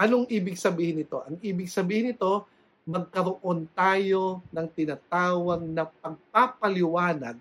anong 0.00 0.24
ibig 0.32 0.56
sabihin 0.56 1.04
nito? 1.04 1.20
Ang 1.20 1.36
ibig 1.44 1.68
sabihin 1.68 2.16
nito, 2.16 2.48
magkaroon 2.88 3.68
tayo 3.76 4.40
ng 4.48 4.66
tinatawag 4.72 5.60
na 5.68 5.84
pagpapaliwanag 5.84 7.36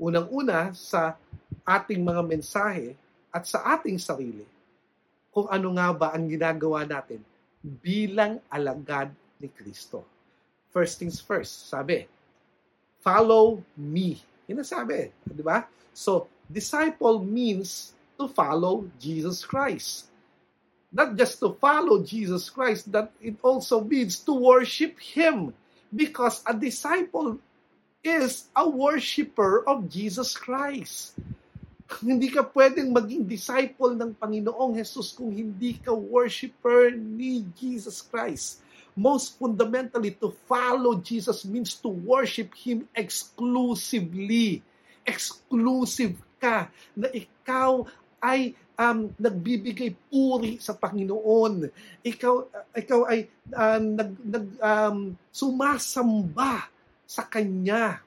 unang-una 0.00 0.72
sa 0.72 1.20
ating 1.68 2.00
mga 2.00 2.22
mensahe 2.24 2.96
at 3.28 3.44
sa 3.44 3.60
ating 3.76 4.00
sarili 4.00 4.48
kung 5.32 5.46
ano 5.48 5.74
nga 5.76 5.92
ba 5.92 6.08
ang 6.14 6.26
ginagawa 6.26 6.84
natin 6.88 7.22
bilang 7.62 8.40
alagad 8.48 9.12
ni 9.38 9.50
Kristo. 9.50 10.06
First 10.70 11.00
things 11.00 11.18
first, 11.18 11.68
sabi, 11.68 12.06
follow 13.00 13.62
me. 13.74 14.20
Yun 14.46 14.62
ang 14.62 14.68
sabi, 14.68 15.10
di 15.24 15.42
ba? 15.44 15.64
So, 15.92 16.30
disciple 16.46 17.20
means 17.24 17.92
to 18.18 18.28
follow 18.30 18.86
Jesus 18.98 19.44
Christ. 19.44 20.08
Not 20.88 21.20
just 21.20 21.40
to 21.44 21.52
follow 21.60 22.00
Jesus 22.00 22.48
Christ, 22.48 22.90
that 22.92 23.12
it 23.20 23.36
also 23.44 23.84
means 23.84 24.24
to 24.24 24.32
worship 24.32 24.96
Him. 24.96 25.52
Because 25.92 26.40
a 26.48 26.52
disciple 26.52 27.40
is 28.04 28.48
a 28.56 28.64
worshiper 28.68 29.64
of 29.68 29.88
Jesus 29.88 30.36
Christ. 30.36 31.16
Hindi 31.88 32.28
ka 32.28 32.44
pwedeng 32.52 32.92
maging 32.92 33.24
disciple 33.24 33.96
ng 33.96 34.12
Panginoong 34.12 34.76
Jesus 34.76 35.16
kung 35.16 35.32
hindi 35.32 35.80
ka 35.80 35.90
worshiper 35.96 36.92
ni 36.92 37.48
Jesus 37.56 38.04
Christ. 38.04 38.60
Most 38.92 39.40
fundamentally, 39.40 40.12
to 40.20 40.36
follow 40.44 41.00
Jesus 41.00 41.48
means 41.48 41.80
to 41.80 41.88
worship 41.88 42.52
Him 42.52 42.84
exclusively. 42.92 44.60
Exclusive 45.08 46.18
ka 46.36 46.68
na 46.92 47.08
ikaw 47.08 47.88
ay 48.20 48.52
um, 48.76 49.08
nagbibigay 49.16 49.96
puri 50.12 50.60
sa 50.60 50.76
Panginoon. 50.76 51.72
Ikaw 52.04 52.34
ikaw 52.78 53.00
ay 53.08 53.26
uh, 53.54 53.80
nag, 53.80 54.10
nag 54.22 54.46
um, 54.60 54.98
sumasamba 55.32 56.68
sa 57.08 57.24
Kanya. 57.24 58.02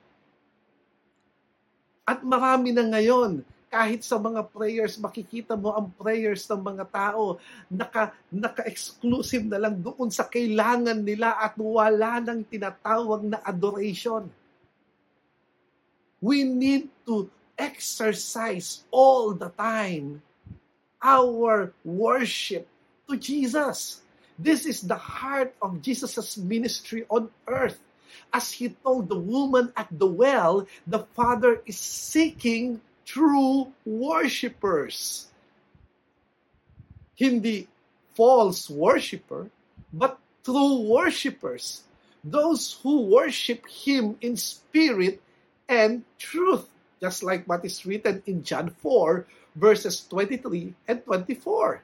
At 2.06 2.22
marami 2.22 2.76
na 2.76 2.86
ngayon, 2.86 3.42
kahit 3.72 4.04
sa 4.04 4.20
mga 4.20 4.52
prayers, 4.52 5.00
makikita 5.00 5.56
mo 5.56 5.72
ang 5.72 5.88
prayers 5.96 6.44
ng 6.52 6.60
mga 6.60 6.86
tao, 6.92 7.40
naka, 7.72 8.12
naka-exclusive 8.28 9.48
na 9.48 9.64
lang 9.64 9.80
doon 9.80 10.12
sa 10.12 10.28
kailangan 10.28 11.00
nila 11.00 11.40
at 11.40 11.56
wala 11.56 12.20
nang 12.20 12.44
tinatawag 12.44 13.24
na 13.32 13.40
adoration. 13.48 14.28
We 16.20 16.44
need 16.44 16.92
to 17.08 17.32
exercise 17.56 18.84
all 18.92 19.32
the 19.32 19.48
time 19.56 20.20
our 21.00 21.72
worship 21.88 22.68
to 23.08 23.16
Jesus. 23.16 24.04
This 24.36 24.68
is 24.68 24.84
the 24.84 25.00
heart 25.00 25.56
of 25.64 25.80
Jesus' 25.80 26.36
ministry 26.36 27.08
on 27.08 27.32
earth. 27.48 27.80
As 28.36 28.52
he 28.52 28.76
told 28.84 29.08
the 29.08 29.18
woman 29.18 29.72
at 29.80 29.88
the 29.96 30.12
well, 30.12 30.68
the 30.84 31.08
Father 31.16 31.64
is 31.64 31.80
seeking 31.80 32.84
true 33.12 33.68
worshippers. 33.84 35.28
Hindi 37.16 37.68
false 38.16 38.70
worshipper, 38.70 39.52
but 39.92 40.18
true 40.44 40.88
worshippers. 40.88 41.84
Those 42.24 42.80
who 42.82 43.12
worship 43.12 43.68
Him 43.68 44.16
in 44.22 44.38
spirit 44.38 45.22
and 45.68 46.08
truth. 46.18 46.64
Just 47.02 47.24
like 47.24 47.44
what 47.50 47.66
is 47.66 47.86
written 47.86 48.24
in 48.26 48.44
John 48.44 48.70
4, 48.80 49.28
verses 49.56 50.08
23 50.08 50.74
and 50.88 51.04
24. 51.04 51.84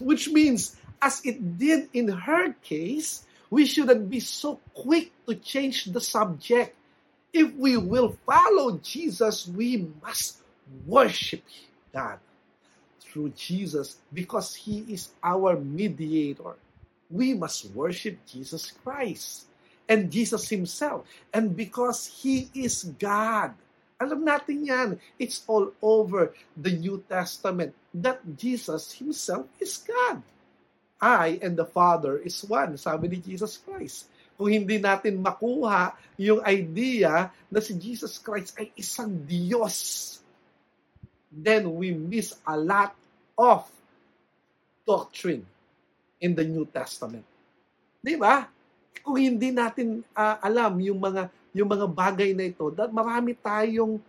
Which 0.00 0.28
means, 0.28 0.76
as 1.00 1.24
it 1.24 1.40
did 1.56 1.88
in 1.94 2.08
her 2.08 2.52
case, 2.60 3.24
we 3.48 3.64
shouldn't 3.64 4.10
be 4.10 4.20
so 4.20 4.60
quick 4.74 5.12
to 5.26 5.34
change 5.36 5.86
the 5.86 6.00
subject 6.00 6.76
if 7.32 7.54
we 7.54 7.76
will 7.76 8.16
follow 8.26 8.78
Jesus, 8.78 9.48
we 9.48 9.88
must 10.02 10.41
worship 10.86 11.42
God 11.92 12.18
through 13.00 13.32
Jesus 13.36 13.96
because 14.12 14.54
He 14.54 14.84
is 14.88 15.10
our 15.22 15.56
mediator. 15.56 16.56
We 17.10 17.34
must 17.34 17.68
worship 17.76 18.18
Jesus 18.24 18.72
Christ 18.84 19.46
and 19.88 20.10
Jesus 20.10 20.48
Himself. 20.48 21.04
And 21.32 21.56
because 21.56 22.08
He 22.08 22.48
is 22.54 22.88
God, 22.96 23.52
alam 24.00 24.24
natin 24.24 24.66
yan, 24.66 24.88
it's 25.20 25.44
all 25.46 25.70
over 25.84 26.32
the 26.56 26.72
New 26.72 27.04
Testament 27.06 27.76
that 27.92 28.24
Jesus 28.34 28.96
Himself 28.96 29.46
is 29.60 29.78
God. 29.84 30.24
I 31.02 31.38
and 31.42 31.58
the 31.58 31.66
Father 31.66 32.18
is 32.18 32.40
one, 32.46 32.78
sabi 32.78 33.10
ni 33.10 33.18
Jesus 33.18 33.58
Christ 33.58 34.06
kung 34.42 34.48
hindi 34.48 34.80
natin 34.82 35.20
makuha 35.22 35.94
yung 36.18 36.42
idea 36.42 37.30
na 37.46 37.60
si 37.60 37.76
Jesus 37.76 38.18
Christ 38.18 38.56
ay 38.58 38.74
isang 38.74 39.12
Diyos, 39.22 40.18
then 41.32 41.72
we 41.72 41.96
miss 41.96 42.36
a 42.44 42.54
lot 42.54 42.92
of 43.40 43.64
doctrine 44.84 45.48
in 46.20 46.36
the 46.36 46.44
New 46.44 46.68
Testament. 46.68 47.24
Di 48.04 48.14
ba? 48.20 48.44
Kung 49.00 49.18
hindi 49.18 49.50
natin 49.50 50.04
uh, 50.12 50.36
alam 50.44 50.78
yung 50.78 51.00
mga 51.00 51.32
yung 51.52 51.68
mga 51.68 51.88
bagay 51.88 52.30
na 52.32 52.48
ito, 52.48 52.68
that 52.72 52.92
marami 52.92 53.36
tayong 53.36 54.00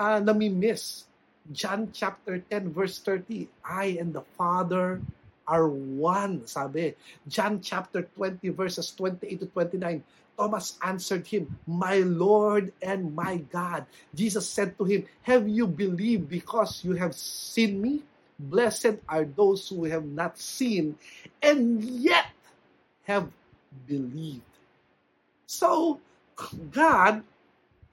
uh, 0.00 0.20
nami-miss. 0.20 1.04
John 1.46 1.94
chapter 1.94 2.42
10 2.42 2.74
verse 2.74 2.98
30, 3.04 3.46
I 3.62 4.00
and 4.00 4.10
the 4.10 4.24
Father 4.34 4.98
are 5.46 5.68
one, 5.70 6.42
sabi. 6.48 6.98
John 7.28 7.62
chapter 7.62 8.02
20 8.18 8.50
verses 8.50 8.90
28 8.96 9.46
to 9.46 9.48
29. 9.54 10.02
Thomas 10.36 10.78
answered 10.84 11.26
him, 11.26 11.58
My 11.66 11.98
Lord 12.04 12.72
and 12.82 13.14
my 13.14 13.38
God. 13.48 13.86
Jesus 14.14 14.48
said 14.48 14.76
to 14.78 14.84
him, 14.84 15.04
Have 15.22 15.48
you 15.48 15.66
believed 15.66 16.28
because 16.28 16.84
you 16.84 16.92
have 16.94 17.14
seen 17.14 17.80
me? 17.80 18.02
Blessed 18.38 19.00
are 19.08 19.24
those 19.24 19.68
who 19.68 19.84
have 19.84 20.04
not 20.04 20.38
seen 20.38 20.96
and 21.42 21.82
yet 21.82 22.28
have 23.04 23.32
believed. 23.88 24.44
So, 25.46 26.00
God, 26.70 27.24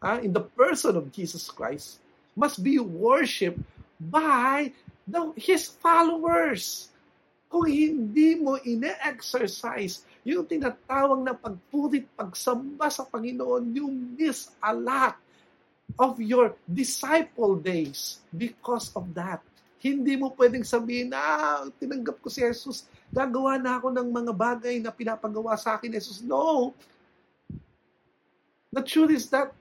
uh, 0.01 0.19
in 0.21 0.34
the 0.34 0.43
person 0.43 0.97
of 0.97 1.12
Jesus 1.13 1.47
Christ, 1.49 1.99
must 2.36 2.62
be 2.62 2.79
worshipped 2.79 3.62
by 4.01 4.73
the, 5.08 5.32
his 5.38 5.67
followers. 5.67 6.89
kung 7.53 7.69
hindi 7.69 8.34
mo 8.34 8.58
ine-exercise 8.65 10.01
yung 10.23 10.47
tinatawag 10.47 11.19
na 11.19 11.36
pagpurit, 11.36 12.07
pagsamba 12.15 12.88
sa 12.88 13.03
Panginoon, 13.03 13.75
you 13.75 13.91
miss 13.91 14.55
a 14.63 14.71
lot 14.71 15.19
of 15.99 16.15
your 16.17 16.55
disciple 16.63 17.59
days 17.59 18.23
because 18.31 18.89
of 18.95 19.12
that. 19.12 19.43
Hindi 19.83 20.15
mo 20.15 20.31
pwedeng 20.39 20.63
sabihin, 20.63 21.12
ah, 21.12 21.67
tinanggap 21.75 22.23
ko 22.23 22.31
si 22.31 22.39
Jesus, 22.39 22.88
gagawa 23.12 23.59
na 23.59 23.75
ako 23.75 23.91
ng 23.91 24.07
mga 24.07 24.31
bagay 24.31 24.75
na 24.79 24.95
pinapagawa 24.95 25.59
sa 25.59 25.75
akin, 25.75 25.91
Jesus. 25.91 26.23
No! 26.23 26.71
The 28.71 28.81
truth 28.81 29.12
is 29.12 29.27
that 29.36 29.51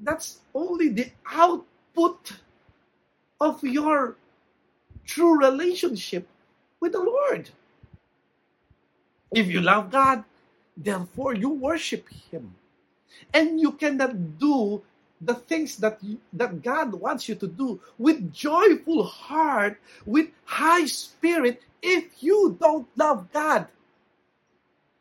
that's 0.00 0.40
only 0.56 0.88
the 0.88 1.12
output 1.28 2.40
of 3.36 3.60
your 3.60 4.16
true 5.04 5.36
relationship 5.36 6.24
with 6.80 6.96
the 6.96 7.04
Lord. 7.04 7.52
If 9.30 9.46
you 9.46 9.62
love 9.62 9.94
God, 9.94 10.26
therefore 10.76 11.34
you 11.34 11.50
worship 11.54 12.10
Him. 12.30 12.54
And 13.30 13.60
you 13.62 13.72
cannot 13.78 14.38
do 14.38 14.82
the 15.20 15.36
things 15.36 15.76
that 15.78 16.00
you, 16.02 16.18
that 16.32 16.58
God 16.64 16.96
wants 16.96 17.28
you 17.28 17.36
to 17.36 17.46
do 17.46 17.78
with 18.00 18.32
joyful 18.32 19.04
heart, 19.04 19.78
with 20.08 20.32
high 20.48 20.88
spirit, 20.88 21.62
if 21.78 22.10
you 22.18 22.56
don't 22.58 22.88
love 22.96 23.28
God. 23.30 23.68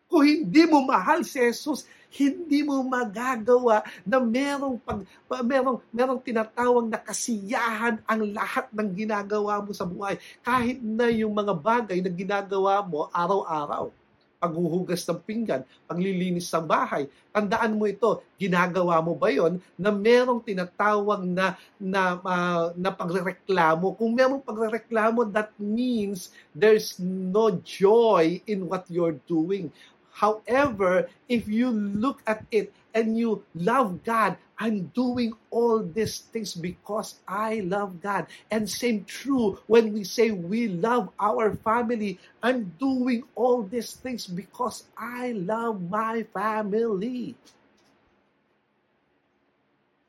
Kung 0.10 0.26
hindi 0.26 0.65
mo 0.65 0.84
mahal 0.84 1.22
si 1.22 1.38
Jesus, 1.38 1.86
hindi 2.10 2.65
mo 2.65 2.82
magagawa 2.82 3.86
na 4.02 4.18
merong 4.18 4.82
pag 4.82 5.06
merong 5.46 5.78
merong 5.94 6.18
tinatawag 6.18 6.89
na 6.89 6.98
kasiyahan 6.98 8.02
ang 8.10 8.22
lahat 8.34 8.65
ng 8.74 8.89
ginagawa 8.98 9.62
mo 9.62 9.70
sa 9.70 9.86
buhay 9.86 10.18
kahit 10.42 10.82
na 10.82 11.13
yung 11.13 11.30
mga 11.30 11.54
bagay 11.54 12.02
na 12.02 12.10
ginagawa 12.10 12.82
mo 12.82 13.06
araw-araw 13.13 13.94
paghuhugas 14.39 15.04
ng 15.04 15.19
pinggan, 15.28 15.67
paglilinis 15.84 16.47
sa 16.47 16.63
bahay. 16.63 17.12
Tandaan 17.36 17.75
mo 17.75 17.84
ito, 17.86 18.23
ginagawa 18.39 19.04
mo 19.04 19.13
ba 19.13 19.28
yon 19.28 19.60
na 19.75 19.91
merong 19.91 20.39
tinatawag 20.39 21.28
na 21.28 21.60
na 21.75 22.17
uh, 22.23 22.71
na 22.80 22.89
pagrereklamo. 22.89 23.99
Kung 23.99 24.15
merong 24.15 24.39
pagrereklamo, 24.39 25.28
that 25.28 25.52
means 25.60 26.32
there's 26.56 26.95
no 27.04 27.60
joy 27.67 28.39
in 28.47 28.65
what 28.65 28.88
you're 28.88 29.19
doing. 29.28 29.67
However, 30.15 31.08
if 31.28 31.47
you 31.47 31.71
look 31.71 32.23
at 32.23 32.43
it 32.52 32.71
and 32.93 33.17
you 33.17 33.43
love 33.56 34.04
God, 34.04 34.38
I'm 34.58 34.91
doing 34.91 35.34
all 35.52 35.80
these 35.80 36.19
things 36.19 36.54
because 36.54 37.15
I 37.28 37.62
love 37.62 38.02
God. 38.02 38.28
And 38.52 38.69
same 38.69 39.06
true 39.06 39.60
when 39.67 39.93
we 39.93 40.04
say 40.04 40.32
we 40.32 40.67
love 40.67 41.10
our 41.19 41.56
family. 41.56 42.19
I'm 42.43 42.75
doing 42.80 43.23
all 43.36 43.63
these 43.63 43.93
things 43.93 44.28
because 44.28 44.84
I 44.97 45.32
love 45.32 45.82
my 45.89 46.23
family. 46.34 47.36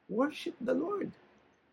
Worship 0.08 0.56
the 0.60 0.74
Lord. 0.74 1.12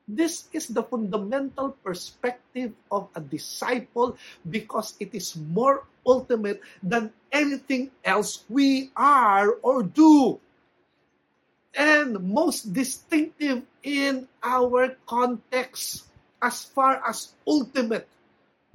This 0.07 0.47
is 0.53 0.67
the 0.71 0.83
fundamental 0.83 1.75
perspective 1.83 2.71
of 2.91 3.09
a 3.15 3.19
disciple 3.19 4.15
because 4.47 4.95
it 5.01 5.11
is 5.11 5.35
more 5.35 5.83
ultimate 6.05 6.61
than 6.81 7.11
anything 7.31 7.91
else 8.05 8.45
we 8.47 8.91
are 8.95 9.59
or 9.59 9.83
do. 9.83 10.39
And 11.77 12.17
most 12.33 12.73
distinctive 12.73 13.61
in 13.85 14.25
our 14.41 14.97
context. 15.05 16.07
as 16.41 16.65
far 16.69 17.01
as 17.05 17.33
ultimate 17.45 18.07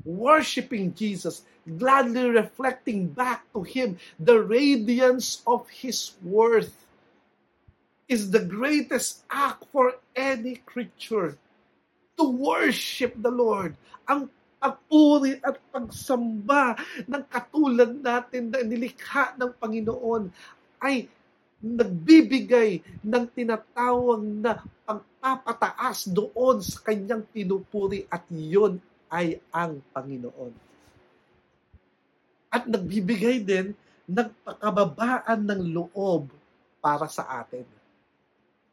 worshiping 0.03 0.95
Jesus, 0.95 1.47
gladly 1.79 2.31
reflecting 2.31 3.07
back 3.07 3.47
to 3.55 3.63
Him 3.63 3.99
the 4.19 4.43
radiance 4.43 5.43
of 5.47 5.69
His 5.71 6.19
worth, 6.23 6.75
is 8.11 8.31
the 8.31 8.43
greatest 8.43 9.23
act 9.31 9.65
for 9.71 9.95
any 10.13 10.59
creature 10.67 11.39
to 12.19 12.25
worship 12.29 13.15
the 13.17 13.31
Lord. 13.31 13.79
Ang 14.11 14.29
pagpuri 14.59 15.39
at 15.41 15.57
pagsamba 15.71 16.77
ng 17.07 17.23
katulad 17.31 18.03
natin 18.03 18.51
na 18.51 18.61
nilikha 18.61 19.39
ng 19.39 19.51
Panginoon 19.57 20.29
ay 20.83 21.07
nagbibigay 21.63 22.83
ng 23.07 23.25
tinatawag 23.31 24.19
na 24.19 24.59
pagpapataas 24.83 26.11
doon 26.11 26.59
sa 26.59 26.83
kanyang 26.83 27.23
pinupuri 27.31 28.03
at 28.11 28.27
iyon 28.35 28.83
ay 29.07 29.39
ang 29.55 29.79
Panginoon. 29.95 30.53
At 32.51 32.67
nagbibigay 32.67 33.47
din 33.47 33.73
ng 34.11 34.29
pakababaan 34.43 35.41
ng 35.47 35.63
loob 35.71 36.27
para 36.83 37.07
sa 37.07 37.41
atin. 37.41 37.65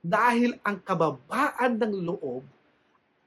Dahil 0.02 0.58
ang 0.66 0.82
kababaan 0.82 1.78
ng 1.78 1.94
loob 2.02 2.44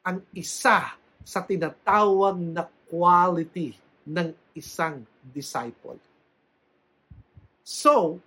ang 0.02 0.18
isa 0.34 0.98
sa 1.22 1.40
tinatawag 1.46 2.34
na 2.42 2.66
quality 2.90 3.78
ng 4.02 4.34
isang 4.58 5.06
disciple. 5.22 5.96
So, 7.62 8.18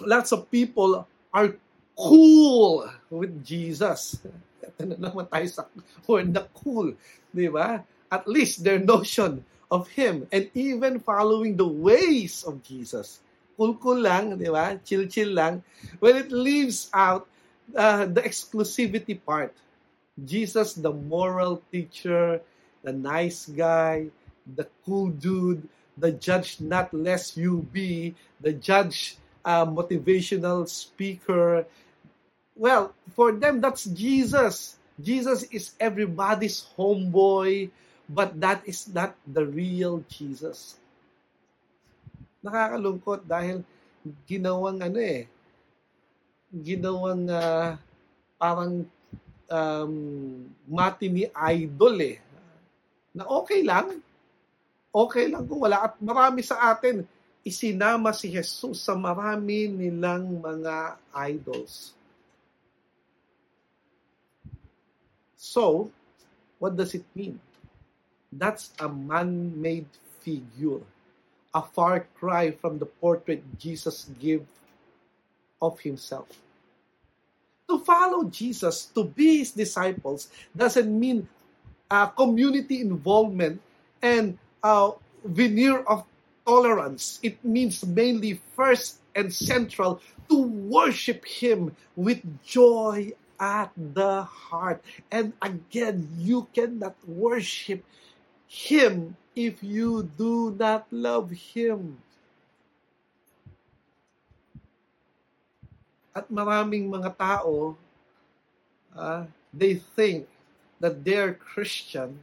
lots 0.00 0.32
of 0.32 0.48
people 0.50 1.04
are 1.34 1.52
cool 1.98 2.88
with 3.12 3.44
Jesus. 3.44 4.16
Ito 4.62 4.88
na 4.88 4.96
naman 4.96 5.28
tayo 5.28 5.46
sa 5.50 5.68
cool. 6.56 6.96
Di 7.34 7.48
ba? 7.52 7.84
At 8.08 8.24
least 8.24 8.64
their 8.64 8.80
notion 8.80 9.44
of 9.72 9.88
Him 9.92 10.28
and 10.32 10.48
even 10.56 11.00
following 11.00 11.56
the 11.56 11.68
ways 11.68 12.44
of 12.44 12.64
Jesus. 12.64 13.20
Cool-cool 13.56 14.00
lang, 14.00 14.40
di 14.40 14.48
ba? 14.48 14.80
Chill-chill 14.80 15.36
lang. 15.36 15.60
When 16.00 16.16
it 16.16 16.32
leaves 16.32 16.88
out 16.92 17.28
uh, 17.74 18.06
the 18.06 18.22
exclusivity 18.22 19.18
part. 19.18 19.54
Jesus, 20.24 20.74
the 20.74 20.92
moral 20.92 21.62
teacher, 21.72 22.40
the 22.82 22.92
nice 22.92 23.46
guy, 23.48 24.08
the 24.56 24.68
cool 24.84 25.08
dude, 25.08 25.68
the 25.96 26.12
judge 26.12 26.60
not 26.60 26.92
less 26.92 27.36
you 27.36 27.66
be, 27.72 28.14
the 28.40 28.52
judge 28.52 29.16
uh, 29.44 29.66
motivational 29.66 30.66
speaker. 30.68 31.66
Well, 32.56 32.94
for 33.14 33.32
them, 33.32 33.60
that's 33.60 33.84
Jesus. 33.86 34.76
Jesus 35.00 35.44
is 35.50 35.74
everybody's 35.80 36.68
homeboy, 36.76 37.70
but 38.08 38.36
that 38.38 38.62
is 38.68 38.86
not 38.90 39.16
the 39.26 39.46
real 39.46 40.04
Jesus. 40.06 40.78
Nakakalungkot 42.42 43.24
dahil 43.26 43.62
ginawang 44.26 44.82
ano 44.82 44.98
eh, 44.98 45.30
ginawang 46.50 47.30
uh, 47.30 47.78
parang 48.36 48.84
um, 49.48 49.92
matini 50.68 51.30
idol 51.32 51.96
eh. 52.02 52.18
Na 53.16 53.28
okay 53.28 53.62
lang. 53.64 54.00
Okay 54.92 55.32
lang 55.32 55.48
kung 55.48 55.64
wala. 55.64 55.88
At 55.88 55.96
marami 56.00 56.44
sa 56.44 56.72
atin, 56.72 57.08
isinama 57.42 58.14
si 58.14 58.30
Jesus 58.30 58.86
sa 58.86 58.94
marami 58.94 59.66
nilang 59.66 60.38
mga 60.38 60.96
idols. 61.14 61.94
So, 65.34 65.90
what 66.62 66.78
does 66.78 66.94
it 66.94 67.02
mean? 67.18 67.42
That's 68.30 68.70
a 68.78 68.86
man-made 68.88 69.90
figure, 70.22 70.80
a 71.50 71.62
far 71.66 72.06
cry 72.14 72.54
from 72.54 72.78
the 72.78 72.86
portrait 72.86 73.42
Jesus 73.58 74.06
gave 74.22 74.46
of 75.60 75.82
himself. 75.82 76.30
To 77.66 77.82
follow 77.82 78.30
Jesus, 78.30 78.86
to 78.94 79.02
be 79.02 79.42
his 79.42 79.50
disciples, 79.50 80.30
doesn't 80.54 80.88
mean 80.88 81.26
uh, 81.90 82.06
community 82.14 82.80
involvement 82.80 83.60
and 84.00 84.38
uh, 84.62 84.94
veneer 85.26 85.82
of 85.90 86.06
tolerance. 86.46 87.18
It 87.22 87.42
means 87.44 87.84
mainly 87.86 88.40
first 88.56 89.00
and 89.14 89.32
central 89.32 90.00
to 90.28 90.36
worship 90.42 91.24
Him 91.24 91.76
with 91.96 92.22
joy 92.44 93.12
at 93.38 93.70
the 93.76 94.22
heart. 94.22 94.82
And 95.10 95.32
again, 95.42 96.08
you 96.18 96.48
cannot 96.54 96.96
worship 97.06 97.84
Him 98.46 99.16
if 99.34 99.62
you 99.62 100.10
do 100.16 100.54
not 100.58 100.86
love 100.90 101.30
Him. 101.30 101.98
At 106.14 106.28
maraming 106.28 106.92
mga 106.92 107.16
tao, 107.16 107.76
uh, 108.92 109.24
they 109.52 109.80
think 109.96 110.28
that 110.80 111.00
they're 111.04 111.32
Christian 111.32 112.20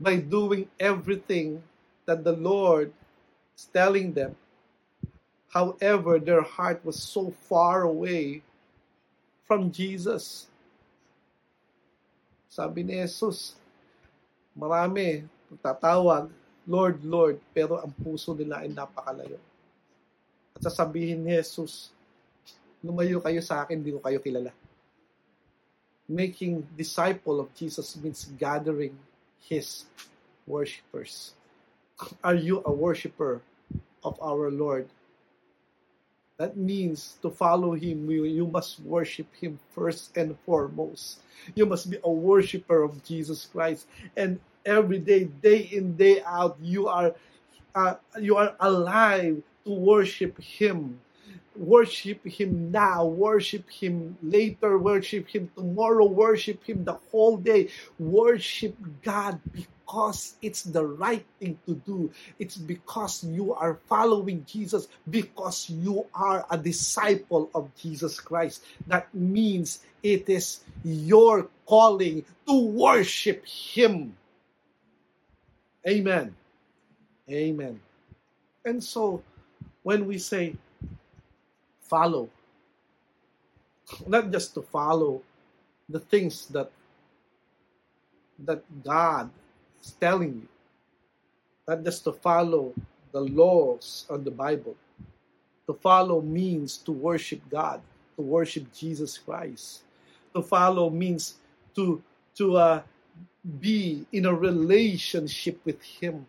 by 0.00 0.18
doing 0.18 0.66
everything 0.78 1.62
that 2.08 2.24
the 2.24 2.32
Lord 2.32 2.88
is 3.52 3.68
telling 3.68 4.16
them. 4.16 4.32
However, 5.52 6.16
their 6.16 6.40
heart 6.40 6.80
was 6.80 6.96
so 6.96 7.36
far 7.44 7.84
away 7.84 8.40
from 9.44 9.68
Jesus. 9.68 10.48
Sabi 12.48 12.80
ni 12.80 12.96
Jesus, 12.96 13.52
marami 14.56 15.28
tatawag, 15.60 16.32
Lord, 16.64 17.04
Lord, 17.04 17.36
pero 17.52 17.76
ang 17.80 17.92
puso 17.92 18.32
nila 18.32 18.64
ay 18.64 18.72
napakalayo. 18.72 19.36
At 20.56 20.64
sasabihin 20.64 21.20
ni 21.20 21.36
Jesus, 21.36 21.92
lumayo 22.80 23.20
kayo 23.20 23.40
sa 23.44 23.64
akin, 23.64 23.84
hindi 23.84 23.92
ko 23.92 24.00
kayo 24.00 24.20
kilala. 24.20 24.52
Making 26.08 26.64
disciple 26.72 27.44
of 27.44 27.52
Jesus 27.52 27.92
means 28.00 28.24
gathering 28.40 28.96
His 29.44 29.84
worshippers. 30.48 31.36
Are 32.22 32.34
you 32.34 32.62
a 32.64 32.72
worshiper 32.72 33.42
of 34.04 34.18
our 34.22 34.50
Lord? 34.50 34.88
That 36.38 36.56
means 36.56 37.18
to 37.22 37.30
follow 37.30 37.74
Him, 37.74 38.08
you 38.08 38.46
must 38.46 38.78
worship 38.80 39.26
Him 39.34 39.58
first 39.74 40.16
and 40.16 40.38
foremost. 40.46 41.18
You 41.56 41.66
must 41.66 41.90
be 41.90 41.98
a 42.04 42.10
worshiper 42.10 42.82
of 42.82 43.02
Jesus 43.02 43.46
Christ. 43.46 43.86
And 44.16 44.38
every 44.64 45.00
day, 45.00 45.24
day 45.24 45.68
in, 45.72 45.96
day 45.96 46.22
out, 46.22 46.56
you 46.62 46.86
are, 46.86 47.14
uh, 47.74 47.96
you 48.20 48.36
are 48.36 48.54
alive 48.60 49.42
to 49.64 49.70
worship 49.70 50.40
Him 50.40 51.00
worship 51.58 52.24
Him 52.24 52.70
now, 52.70 53.04
worship 53.04 53.68
Him 53.70 54.16
later, 54.22 54.78
worship 54.78 55.28
Him 55.28 55.50
tomorrow, 55.56 56.06
worship 56.06 56.62
Him 56.64 56.84
the 56.84 56.98
whole 57.10 57.36
day. 57.36 57.68
Worship 57.98 58.76
God 59.02 59.40
because 59.52 60.36
it's 60.42 60.62
the 60.62 60.84
right 60.84 61.24
thing 61.40 61.58
to 61.66 61.74
do. 61.74 62.10
It's 62.38 62.56
because 62.56 63.24
you 63.24 63.54
are 63.54 63.80
following 63.88 64.44
Jesus, 64.46 64.88
because 65.10 65.68
you 65.70 66.06
are 66.14 66.46
a 66.50 66.58
disciple 66.58 67.50
of 67.54 67.74
Jesus 67.76 68.20
Christ. 68.20 68.64
That 68.86 69.12
means 69.14 69.80
it 70.02 70.28
is 70.28 70.60
your 70.84 71.48
calling 71.66 72.24
to 72.46 72.60
worship 72.66 73.44
Him. 73.46 74.16
Amen. 75.86 76.34
Amen. 77.30 77.80
And 78.64 78.82
so, 78.82 79.22
when 79.82 80.06
we 80.06 80.18
say, 80.18 80.54
follow. 81.88 82.28
Not 84.06 84.30
just 84.30 84.54
to 84.54 84.62
follow 84.62 85.22
the 85.88 86.00
things 86.00 86.46
that 86.52 86.70
that 88.44 88.62
God 88.84 89.30
is 89.82 89.92
telling 89.98 90.44
you. 90.44 90.48
Not 91.66 91.82
just 91.82 92.04
to 92.04 92.12
follow 92.12 92.72
the 93.12 93.20
laws 93.20 94.06
of 94.08 94.24
the 94.24 94.30
Bible. 94.30 94.76
To 95.66 95.74
follow 95.74 96.20
means 96.20 96.78
to 96.88 96.92
worship 96.92 97.40
God, 97.50 97.80
to 98.16 98.22
worship 98.22 98.72
Jesus 98.72 99.18
Christ. 99.18 99.82
To 100.34 100.42
follow 100.42 100.88
means 100.88 101.34
to 101.74 102.00
to 102.36 102.56
uh, 102.56 102.82
be 103.60 104.06
in 104.12 104.24
a 104.26 104.34
relationship 104.34 105.60
with 105.64 105.82
Him. 105.82 106.26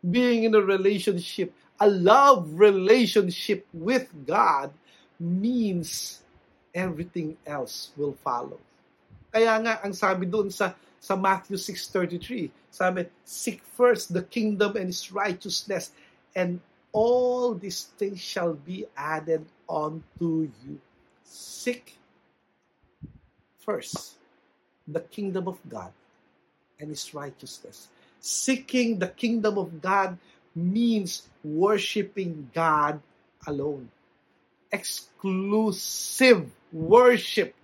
Being 0.00 0.44
in 0.44 0.54
a 0.54 0.60
relationship 0.62 1.52
a 1.80 1.88
love 1.88 2.60
relationship 2.60 3.66
with 3.72 4.06
God 4.26 4.70
means 5.18 6.20
everything 6.74 7.36
else 7.48 7.90
will 7.96 8.14
follow. 8.20 8.60
Kaya 9.32 9.56
nga, 9.64 9.80
ang 9.80 9.96
sabi 9.96 10.28
doon 10.28 10.52
sa, 10.52 10.76
sa 11.00 11.16
Matthew 11.16 11.56
6.33, 11.56 12.52
sabi, 12.68 13.08
Seek 13.24 13.64
first 13.72 14.12
the 14.12 14.22
kingdom 14.28 14.76
and 14.76 14.92
its 14.92 15.08
righteousness, 15.08 15.96
and 16.36 16.60
all 16.92 17.56
these 17.56 17.88
things 17.96 18.20
shall 18.20 18.52
be 18.52 18.84
added 18.92 19.46
unto 19.64 20.52
you. 20.60 20.76
Seek 21.24 21.96
first 23.64 24.20
the 24.84 25.00
kingdom 25.00 25.48
of 25.48 25.56
God 25.64 25.94
and 26.76 26.90
His 26.90 27.14
righteousness. 27.14 27.88
Seeking 28.20 28.98
the 28.98 29.08
kingdom 29.08 29.56
of 29.56 29.80
God 29.80 30.18
means 30.54 31.28
worshiping 31.44 32.50
God 32.54 33.00
alone. 33.46 33.90
Exclusive 34.72 36.50
worship. 36.72 37.54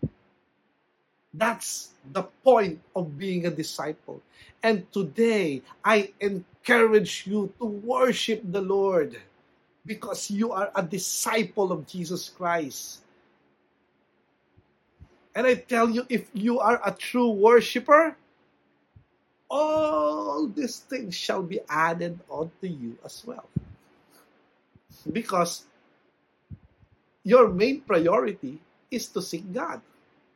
That's 1.32 1.90
the 2.12 2.22
point 2.42 2.80
of 2.94 3.18
being 3.18 3.46
a 3.46 3.50
disciple. 3.50 4.22
And 4.62 4.90
today, 4.92 5.62
I 5.84 6.12
encourage 6.20 7.26
you 7.26 7.52
to 7.58 7.66
worship 7.66 8.40
the 8.44 8.62
Lord 8.62 9.20
because 9.84 10.30
you 10.30 10.52
are 10.52 10.70
a 10.74 10.82
disciple 10.82 11.70
of 11.70 11.86
Jesus 11.86 12.28
Christ. 12.28 13.00
And 15.34 15.46
I 15.46 15.54
tell 15.54 15.90
you, 15.90 16.06
if 16.08 16.28
you 16.32 16.58
are 16.58 16.80
a 16.84 16.90
true 16.90 17.30
worshiper, 17.30 18.16
all 19.48 20.46
these 20.46 20.78
things 20.80 21.14
shall 21.14 21.42
be 21.42 21.60
added 21.68 22.18
unto 22.30 22.66
you 22.66 22.98
as 23.04 23.22
well. 23.24 23.48
Because 25.10 25.64
your 27.22 27.48
main 27.48 27.80
priority 27.82 28.58
is 28.90 29.08
to 29.08 29.22
seek 29.22 29.52
God, 29.52 29.80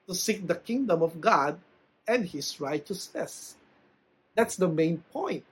to 0.07 0.14
seek 0.14 0.46
the 0.46 0.55
kingdom 0.55 1.03
of 1.03 1.20
God 1.20 1.59
and 2.07 2.27
His 2.27 2.61
righteousness. 2.61 3.57
That's 4.35 4.57
the 4.57 4.68
main 4.68 5.03
point. 5.12 5.44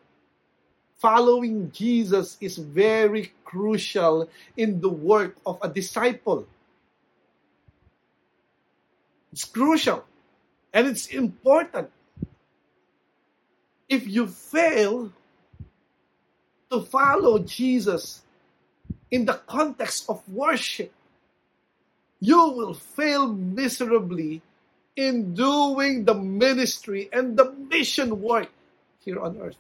Following 0.99 1.71
Jesus 1.71 2.37
is 2.41 2.59
very 2.59 3.33
crucial 3.45 4.29
in 4.57 4.81
the 4.81 4.91
work 4.91 5.37
of 5.47 5.59
a 5.63 5.69
disciple. 5.69 6.47
It's 9.33 9.45
crucial 9.45 10.05
and 10.73 10.89
it's 10.89 11.07
important. 11.07 11.91
If 13.89 14.07
you 14.07 14.29
fail 14.29 15.13
to 16.71 16.81
follow 16.85 17.41
Jesus 17.41 18.23
in 19.11 19.25
the 19.25 19.41
context 19.49 20.05
of 20.09 20.21
worship, 20.29 20.93
you 22.21 22.53
will 22.53 22.75
fail 22.75 23.33
miserably 23.33 24.43
in 24.97 25.33
doing 25.33 26.05
the 26.05 26.15
ministry 26.15 27.09
and 27.13 27.37
the 27.37 27.53
mission 27.71 28.21
work 28.21 28.51
here 29.01 29.21
on 29.21 29.39
earth. 29.41 29.57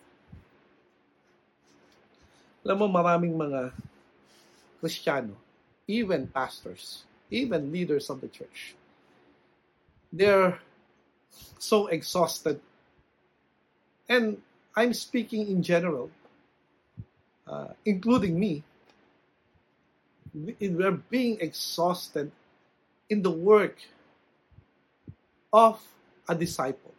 Alam 2.66 2.84
mo, 2.84 2.86
maraming 2.90 3.32
mga 3.32 3.72
Kristiyano, 4.82 5.32
even 5.86 6.26
pastors, 6.28 7.06
even 7.30 7.72
leaders 7.72 8.10
of 8.10 8.20
the 8.20 8.28
church, 8.28 8.74
they're 10.12 10.58
so 11.56 11.86
exhausted. 11.86 12.60
And 14.08 14.40
I'm 14.74 14.94
speaking 14.94 15.48
in 15.48 15.62
general, 15.62 16.10
uh, 17.46 17.68
including 17.84 18.38
me. 18.38 18.62
We're 20.34 20.92
being 20.92 21.38
exhausted 21.40 22.30
in 23.08 23.22
the 23.22 23.30
work 23.30 23.76
of 25.52 25.80
a 26.28 26.34
disciple, 26.34 26.94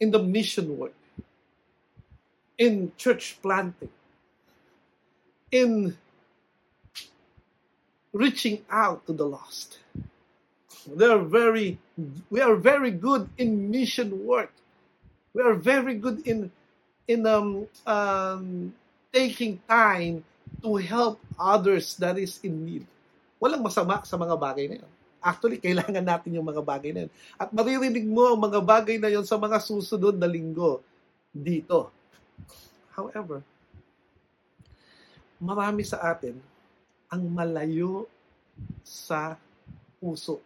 in 0.00 0.10
the 0.10 0.22
mission 0.22 0.76
work, 0.76 0.94
in 2.58 2.92
church 2.96 3.38
planting, 3.40 3.90
in 5.50 5.96
reaching 8.12 8.64
out 8.68 9.06
to 9.06 9.12
the 9.12 9.24
lost. 9.24 9.78
They're 10.86 11.18
very, 11.18 11.78
we 12.30 12.40
are 12.40 12.56
very 12.56 12.90
good 12.90 13.28
in 13.38 13.70
mission 13.70 14.26
work. 14.26 14.52
We 15.30 15.40
are 15.46 15.54
very 15.54 15.94
good 15.94 16.26
in 16.26 16.50
in 17.06 17.26
um, 17.26 17.66
um, 17.86 18.74
taking 19.14 19.58
time 19.66 20.22
to 20.62 20.78
help 20.78 21.18
others 21.38 21.94
that 21.98 22.18
is 22.18 22.38
in 22.42 22.66
need. 22.66 22.84
Walang 23.38 23.62
masama 23.62 24.02
sa 24.06 24.18
mga 24.18 24.36
bagay 24.36 24.66
na 24.70 24.76
yun. 24.82 24.92
Actually, 25.20 25.60
kailangan 25.60 26.04
natin 26.04 26.36
yung 26.36 26.48
mga 26.48 26.62
bagay 26.64 26.90
na 26.92 27.00
yun. 27.06 27.12
At 27.36 27.52
maririnig 27.52 28.06
mo 28.08 28.32
ang 28.32 28.40
mga 28.40 28.60
bagay 28.62 28.96
na 28.96 29.10
yun 29.12 29.24
sa 29.24 29.36
mga 29.36 29.58
susunod 29.60 30.16
na 30.16 30.28
linggo 30.28 30.80
dito. 31.30 31.92
However, 32.94 33.40
marami 35.40 35.86
sa 35.86 36.02
atin 36.04 36.36
ang 37.10 37.22
malayo 37.26 38.06
sa 38.84 39.34
puso 39.98 40.38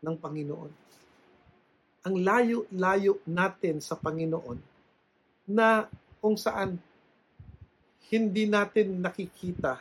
ng 0.00 0.16
Panginoon. 0.16 0.70
Ang 2.00 2.24
layo-layo 2.24 3.20
natin 3.28 3.78
sa 3.84 3.96
Panginoon 3.96 4.56
na 5.44 5.84
kung 6.20 6.36
saan 6.36 6.80
hindi 8.10 8.48
natin 8.48 8.98
nakikita 9.04 9.78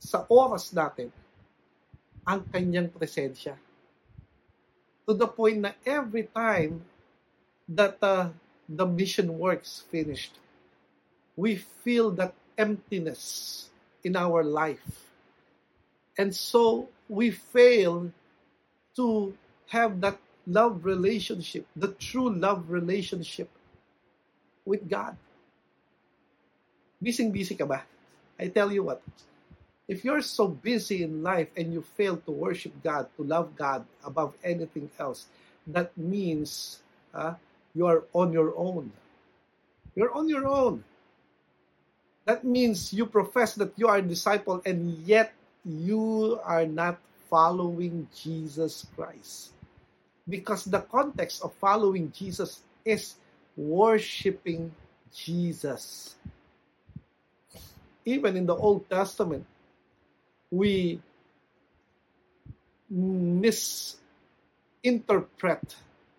sa 0.00 0.24
oras 0.32 0.72
natin 0.72 1.12
ang 2.24 2.46
kanyang 2.48 2.88
presensya. 2.88 3.58
To 5.04 5.12
the 5.12 5.26
point 5.26 5.60
na 5.60 5.74
every 5.82 6.30
time 6.30 6.80
that 7.66 7.98
uh, 8.00 8.30
the 8.70 8.86
mission 8.86 9.34
works 9.36 9.84
finished, 9.90 10.38
we 11.34 11.58
feel 11.58 12.14
that 12.14 12.32
emptiness 12.56 13.66
in 14.04 14.14
our 14.16 14.44
life. 14.44 15.10
And 16.16 16.30
so 16.30 16.88
we 17.08 17.30
fail 17.30 18.12
to 18.96 19.34
have 19.68 20.00
that 20.00 20.20
love 20.50 20.84
relationship, 20.84 21.66
the 21.76 21.94
true 21.94 22.28
love 22.28 22.70
relationship 22.70 23.48
with 24.66 24.90
God. 24.90 25.16
Busy-busy 27.00 27.54
ka 27.54 27.64
ba? 27.64 27.86
I 28.38 28.48
tell 28.48 28.72
you 28.72 28.82
what, 28.82 29.00
if 29.86 30.04
you're 30.04 30.22
so 30.22 30.48
busy 30.48 31.02
in 31.02 31.22
life 31.22 31.48
and 31.56 31.72
you 31.72 31.82
fail 31.96 32.18
to 32.18 32.30
worship 32.30 32.72
God, 32.82 33.06
to 33.16 33.22
love 33.22 33.54
God 33.56 33.86
above 34.04 34.34
anything 34.42 34.90
else, 34.98 35.26
that 35.66 35.96
means 35.96 36.78
uh, 37.14 37.34
you 37.74 37.86
are 37.86 38.04
on 38.12 38.32
your 38.32 38.52
own. 38.56 38.92
You're 39.94 40.12
on 40.12 40.28
your 40.28 40.46
own. 40.46 40.84
That 42.24 42.44
means 42.44 42.92
you 42.92 43.06
profess 43.06 43.54
that 43.56 43.72
you 43.76 43.88
are 43.88 43.98
a 43.98 44.02
disciple 44.02 44.62
and 44.64 44.98
yet 45.02 45.32
you 45.64 46.38
are 46.44 46.66
not 46.66 46.98
following 47.28 48.08
Jesus 48.14 48.86
Christ. 48.94 49.50
Because 50.30 50.64
the 50.64 50.86
context 50.86 51.42
of 51.42 51.52
following 51.58 52.12
Jesus 52.14 52.62
is 52.86 53.18
worshiping 53.56 54.70
Jesus. 55.12 56.14
Even 58.06 58.36
in 58.36 58.46
the 58.46 58.54
Old 58.54 58.88
Testament, 58.88 59.44
we 60.50 61.00
misinterpret 62.88 65.74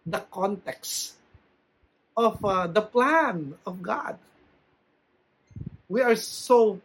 the 0.06 0.20
context 0.32 1.16
of 2.16 2.44
uh, 2.44 2.68
the 2.68 2.82
plan 2.82 3.56
of 3.66 3.82
God. 3.82 4.18
We 5.90 6.02
are 6.02 6.16
so 6.16 6.80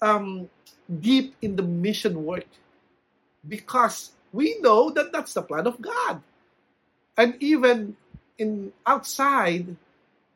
um, 0.00 0.48
deep 0.88 1.34
in 1.42 1.56
the 1.56 1.62
mission 1.62 2.24
work 2.24 2.46
because 3.46 4.12
we 4.32 4.58
know 4.60 4.90
that 4.90 5.12
that's 5.12 5.34
the 5.34 5.42
plan 5.42 5.66
of 5.66 5.80
God. 5.80 6.22
And 7.18 7.34
even 7.42 7.98
in 8.38 8.70
outside, 8.86 9.74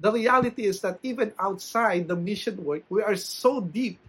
the 0.02 0.10
reality 0.10 0.66
is 0.66 0.82
that 0.82 0.98
even 1.06 1.30
outside 1.38 2.10
the 2.10 2.18
mission 2.18 2.58
work, 2.58 2.82
we 2.90 3.06
are 3.06 3.14
so 3.14 3.62
deep 3.62 4.02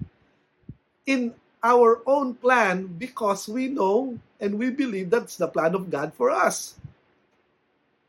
in 1.06 1.38
our 1.62 2.02
own 2.10 2.34
plan 2.34 2.90
because 2.90 3.46
we 3.46 3.70
know 3.70 4.18
and 4.42 4.58
we 4.58 4.74
believe 4.74 5.14
that's 5.14 5.38
the 5.38 5.48
plan 5.48 5.78
of 5.78 5.86
God 5.94 6.18
for 6.18 6.34
us. 6.34 6.74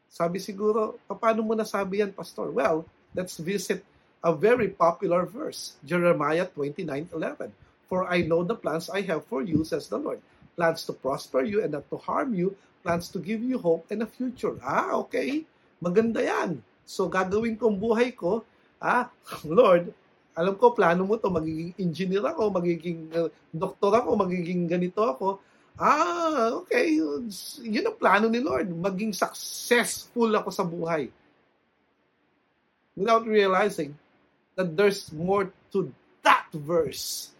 Sabi 0.09 0.41
siguro, 0.41 0.97
paano 1.13 1.45
mo 1.45 1.53
nasabi 1.53 2.01
yan, 2.01 2.17
Pastor? 2.17 2.49
Well, 2.49 2.89
let's 3.13 3.37
visit 3.37 3.85
a 4.25 4.33
very 4.33 4.73
popular 4.73 5.29
verse, 5.29 5.77
Jeremiah 5.85 6.49
29:11. 6.49 7.53
For 7.91 8.09
I 8.09 8.25
know 8.25 8.41
the 8.41 8.57
plans 8.57 8.89
I 8.89 9.05
have 9.05 9.29
for 9.29 9.45
you, 9.45 9.61
says 9.69 9.93
the 9.93 10.01
Lord. 10.01 10.25
Plans 10.55 10.87
to 10.87 10.95
prosper 10.95 11.43
you 11.43 11.63
and 11.63 11.75
not 11.75 11.87
to 11.91 11.99
harm 11.99 12.35
you, 12.35 12.55
plans 12.87 13.11
to 13.11 13.19
give 13.19 13.43
you 13.43 13.59
hope 13.59 13.91
and 13.91 14.03
a 14.03 14.09
future. 14.09 14.55
Ah, 14.63 14.95
okay. 15.07 15.43
Maganda 15.83 16.23
yan. 16.23 16.63
So, 16.85 17.11
gagawin 17.11 17.59
kong 17.59 17.81
buhay 17.81 18.15
ko, 18.15 18.45
ah, 18.79 19.11
Lord, 19.45 19.91
alam 20.35 20.55
ko, 20.59 20.75
plano 20.75 21.07
mo 21.07 21.15
to 21.15 21.31
magiging 21.31 21.73
engineer 21.79 22.27
ako, 22.27 22.51
magiging 22.51 23.07
uh, 23.15 23.31
doktor 23.55 23.95
ako, 24.03 24.19
magiging 24.19 24.67
ganito 24.67 25.01
ako. 25.03 25.39
Ah, 25.79 26.55
okay. 26.63 26.99
Yun 27.63 27.87
ang 27.87 27.99
plano 27.99 28.27
ni 28.31 28.39
Lord. 28.39 28.71
Maging 28.71 29.15
successful 29.15 30.31
ako 30.35 30.51
sa 30.51 30.63
buhay. 30.63 31.11
Without 32.95 33.27
realizing 33.27 33.95
that 34.55 34.75
there's 34.79 35.11
more 35.11 35.51
to 35.75 35.91
that 36.23 36.47
verse 36.55 37.35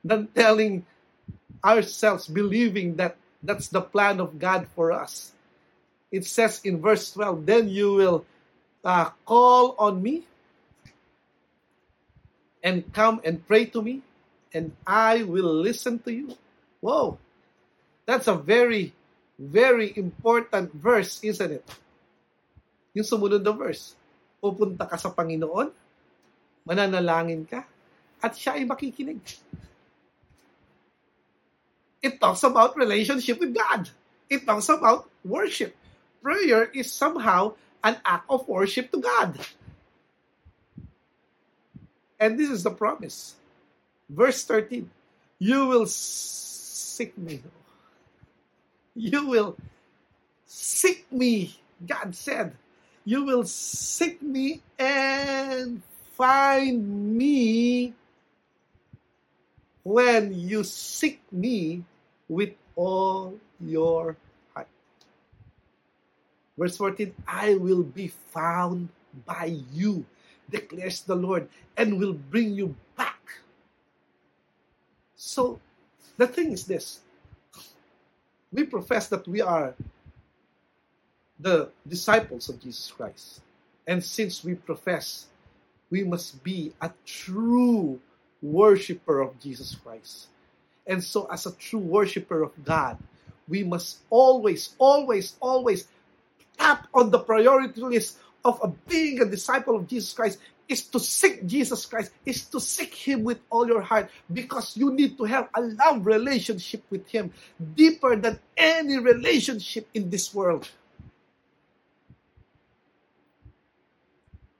than 0.00 0.32
telling 0.32 0.84
ourselves, 1.64 2.26
believing 2.26 2.96
that 2.96 3.16
That's 3.42 3.72
the 3.72 3.80
plan 3.80 4.20
of 4.20 4.36
God 4.36 4.68
for 4.76 4.92
us. 4.92 5.32
It 6.12 6.28
says 6.28 6.60
in 6.64 6.80
verse 6.80 7.12
12, 7.12 7.46
Then 7.46 7.68
you 7.68 7.94
will 7.94 8.18
uh, 8.84 9.10
call 9.24 9.74
on 9.80 10.02
me 10.02 10.28
and 12.60 12.84
come 12.92 13.20
and 13.24 13.40
pray 13.46 13.64
to 13.72 13.80
me, 13.80 14.04
and 14.52 14.76
I 14.84 15.24
will 15.24 15.48
listen 15.48 15.98
to 16.04 16.12
you. 16.12 16.36
Whoa, 16.84 17.16
that's 18.04 18.28
a 18.28 18.36
very, 18.36 18.92
very 19.38 19.96
important 19.96 20.74
verse, 20.76 21.20
isn't 21.24 21.52
it? 21.52 21.64
Yung 22.92 23.06
sumunod 23.08 23.40
na 23.40 23.56
verse. 23.56 23.96
Pupunta 24.40 24.84
ka 24.84 25.00
sa 25.00 25.08
Panginoon, 25.12 25.72
mananalangin 26.68 27.48
ka, 27.48 27.64
at 28.20 28.36
siya 28.36 28.60
ay 28.60 28.68
makikinig. 28.68 29.20
It 32.02 32.20
talks 32.20 32.42
about 32.42 32.76
relationship 32.76 33.40
with 33.40 33.54
God. 33.54 33.88
It 34.28 34.46
talks 34.46 34.68
about 34.68 35.08
worship. 35.24 35.76
Prayer 36.22 36.64
is 36.72 36.92
somehow 36.92 37.54
an 37.84 37.96
act 38.04 38.24
of 38.28 38.46
worship 38.48 38.90
to 38.92 39.00
God. 39.00 39.38
And 42.18 42.38
this 42.38 42.50
is 42.50 42.62
the 42.62 42.70
promise. 42.70 43.34
Verse 44.08 44.44
13 44.44 44.88
You 45.38 45.66
will 45.66 45.86
seek 45.86 47.16
me. 47.16 47.42
You 48.94 49.26
will 49.26 49.56
seek 50.46 51.10
me, 51.12 51.56
God 51.86 52.14
said. 52.14 52.52
You 53.04 53.24
will 53.24 53.44
seek 53.44 54.20
me 54.20 54.60
and 54.78 55.82
find 56.16 57.16
me 57.16 57.94
when 59.82 60.34
you 60.34 60.64
seek 60.64 61.20
me 61.32 61.84
with 62.28 62.50
all 62.76 63.38
your 63.60 64.16
heart. 64.54 64.68
Verse 66.56 66.76
14 66.76 67.14
I 67.26 67.54
will 67.54 67.82
be 67.82 68.08
found 68.32 68.88
by 69.26 69.56
you, 69.72 70.04
declares 70.50 71.02
the 71.02 71.16
Lord, 71.16 71.48
and 71.76 71.98
will 71.98 72.14
bring 72.14 72.54
you 72.54 72.76
back. 72.96 73.20
So, 75.16 75.60
the 76.16 76.26
thing 76.26 76.52
is 76.52 76.64
this 76.64 77.00
we 78.52 78.64
profess 78.64 79.08
that 79.08 79.26
we 79.28 79.40
are 79.40 79.74
the 81.38 81.70
disciples 81.86 82.48
of 82.48 82.60
Jesus 82.60 82.90
Christ. 82.90 83.40
And 83.86 84.04
since 84.04 84.44
we 84.44 84.54
profess, 84.54 85.26
we 85.88 86.04
must 86.04 86.44
be 86.44 86.72
a 86.80 86.92
true 87.06 88.00
worshiper 88.42 89.20
of 89.20 89.38
Jesus 89.40 89.74
Christ. 89.74 90.28
And 90.86 91.02
so, 91.02 91.26
as 91.30 91.46
a 91.46 91.52
true 91.52 91.80
worshiper 91.80 92.42
of 92.42 92.52
God, 92.64 92.98
we 93.48 93.64
must 93.64 93.98
always, 94.10 94.74
always, 94.78 95.36
always 95.40 95.86
tap 96.58 96.86
on 96.94 97.10
the 97.10 97.18
priority 97.18 97.80
list 97.80 98.18
of 98.44 98.76
being 98.88 99.20
a 99.20 99.26
disciple 99.26 99.76
of 99.76 99.86
Jesus 99.86 100.12
Christ 100.12 100.38
is 100.70 100.84
to 100.86 101.00
seek 101.00 101.44
Jesus 101.46 101.84
Christ, 101.84 102.12
is 102.24 102.44
to 102.46 102.60
seek 102.60 102.94
Him 102.94 103.24
with 103.24 103.40
all 103.50 103.66
your 103.66 103.82
heart 103.82 104.08
because 104.32 104.76
you 104.76 104.92
need 104.92 105.18
to 105.18 105.24
have 105.24 105.48
a 105.52 105.60
love 105.60 106.06
relationship 106.06 106.82
with 106.90 107.06
Him 107.08 107.32
deeper 107.74 108.14
than 108.14 108.38
any 108.56 108.98
relationship 108.98 109.88
in 109.92 110.08
this 110.08 110.32
world. 110.32 110.68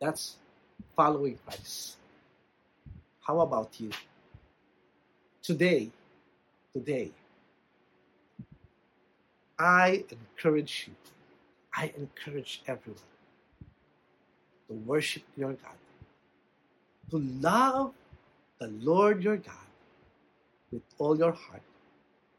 That's 0.00 0.36
following 0.96 1.38
Christ. 1.46 1.99
How 3.30 3.42
about 3.42 3.70
you? 3.78 3.90
Today, 5.40 5.88
today, 6.72 7.12
I 9.56 10.02
encourage 10.10 10.88
you, 10.88 10.94
I 11.72 11.92
encourage 11.96 12.60
everyone 12.66 13.12
to 14.66 14.74
worship 14.84 15.22
your 15.36 15.52
God, 15.52 15.78
to 17.12 17.18
love 17.40 17.92
the 18.58 18.66
Lord 18.66 19.22
your 19.22 19.36
God 19.36 19.70
with 20.72 20.82
all 20.98 21.16
your 21.16 21.30
heart, 21.30 21.62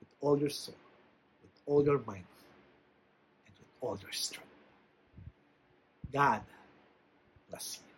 with 0.02 0.10
all 0.20 0.38
your 0.38 0.50
soul, 0.50 0.76
with 1.42 1.54
all 1.68 1.86
your 1.86 2.00
mind, 2.00 2.28
and 3.46 3.56
with 3.58 3.74
all 3.80 3.98
your 4.02 4.12
strength. 4.12 4.50
God 6.12 6.42
bless 7.50 7.80
you. 7.80 7.91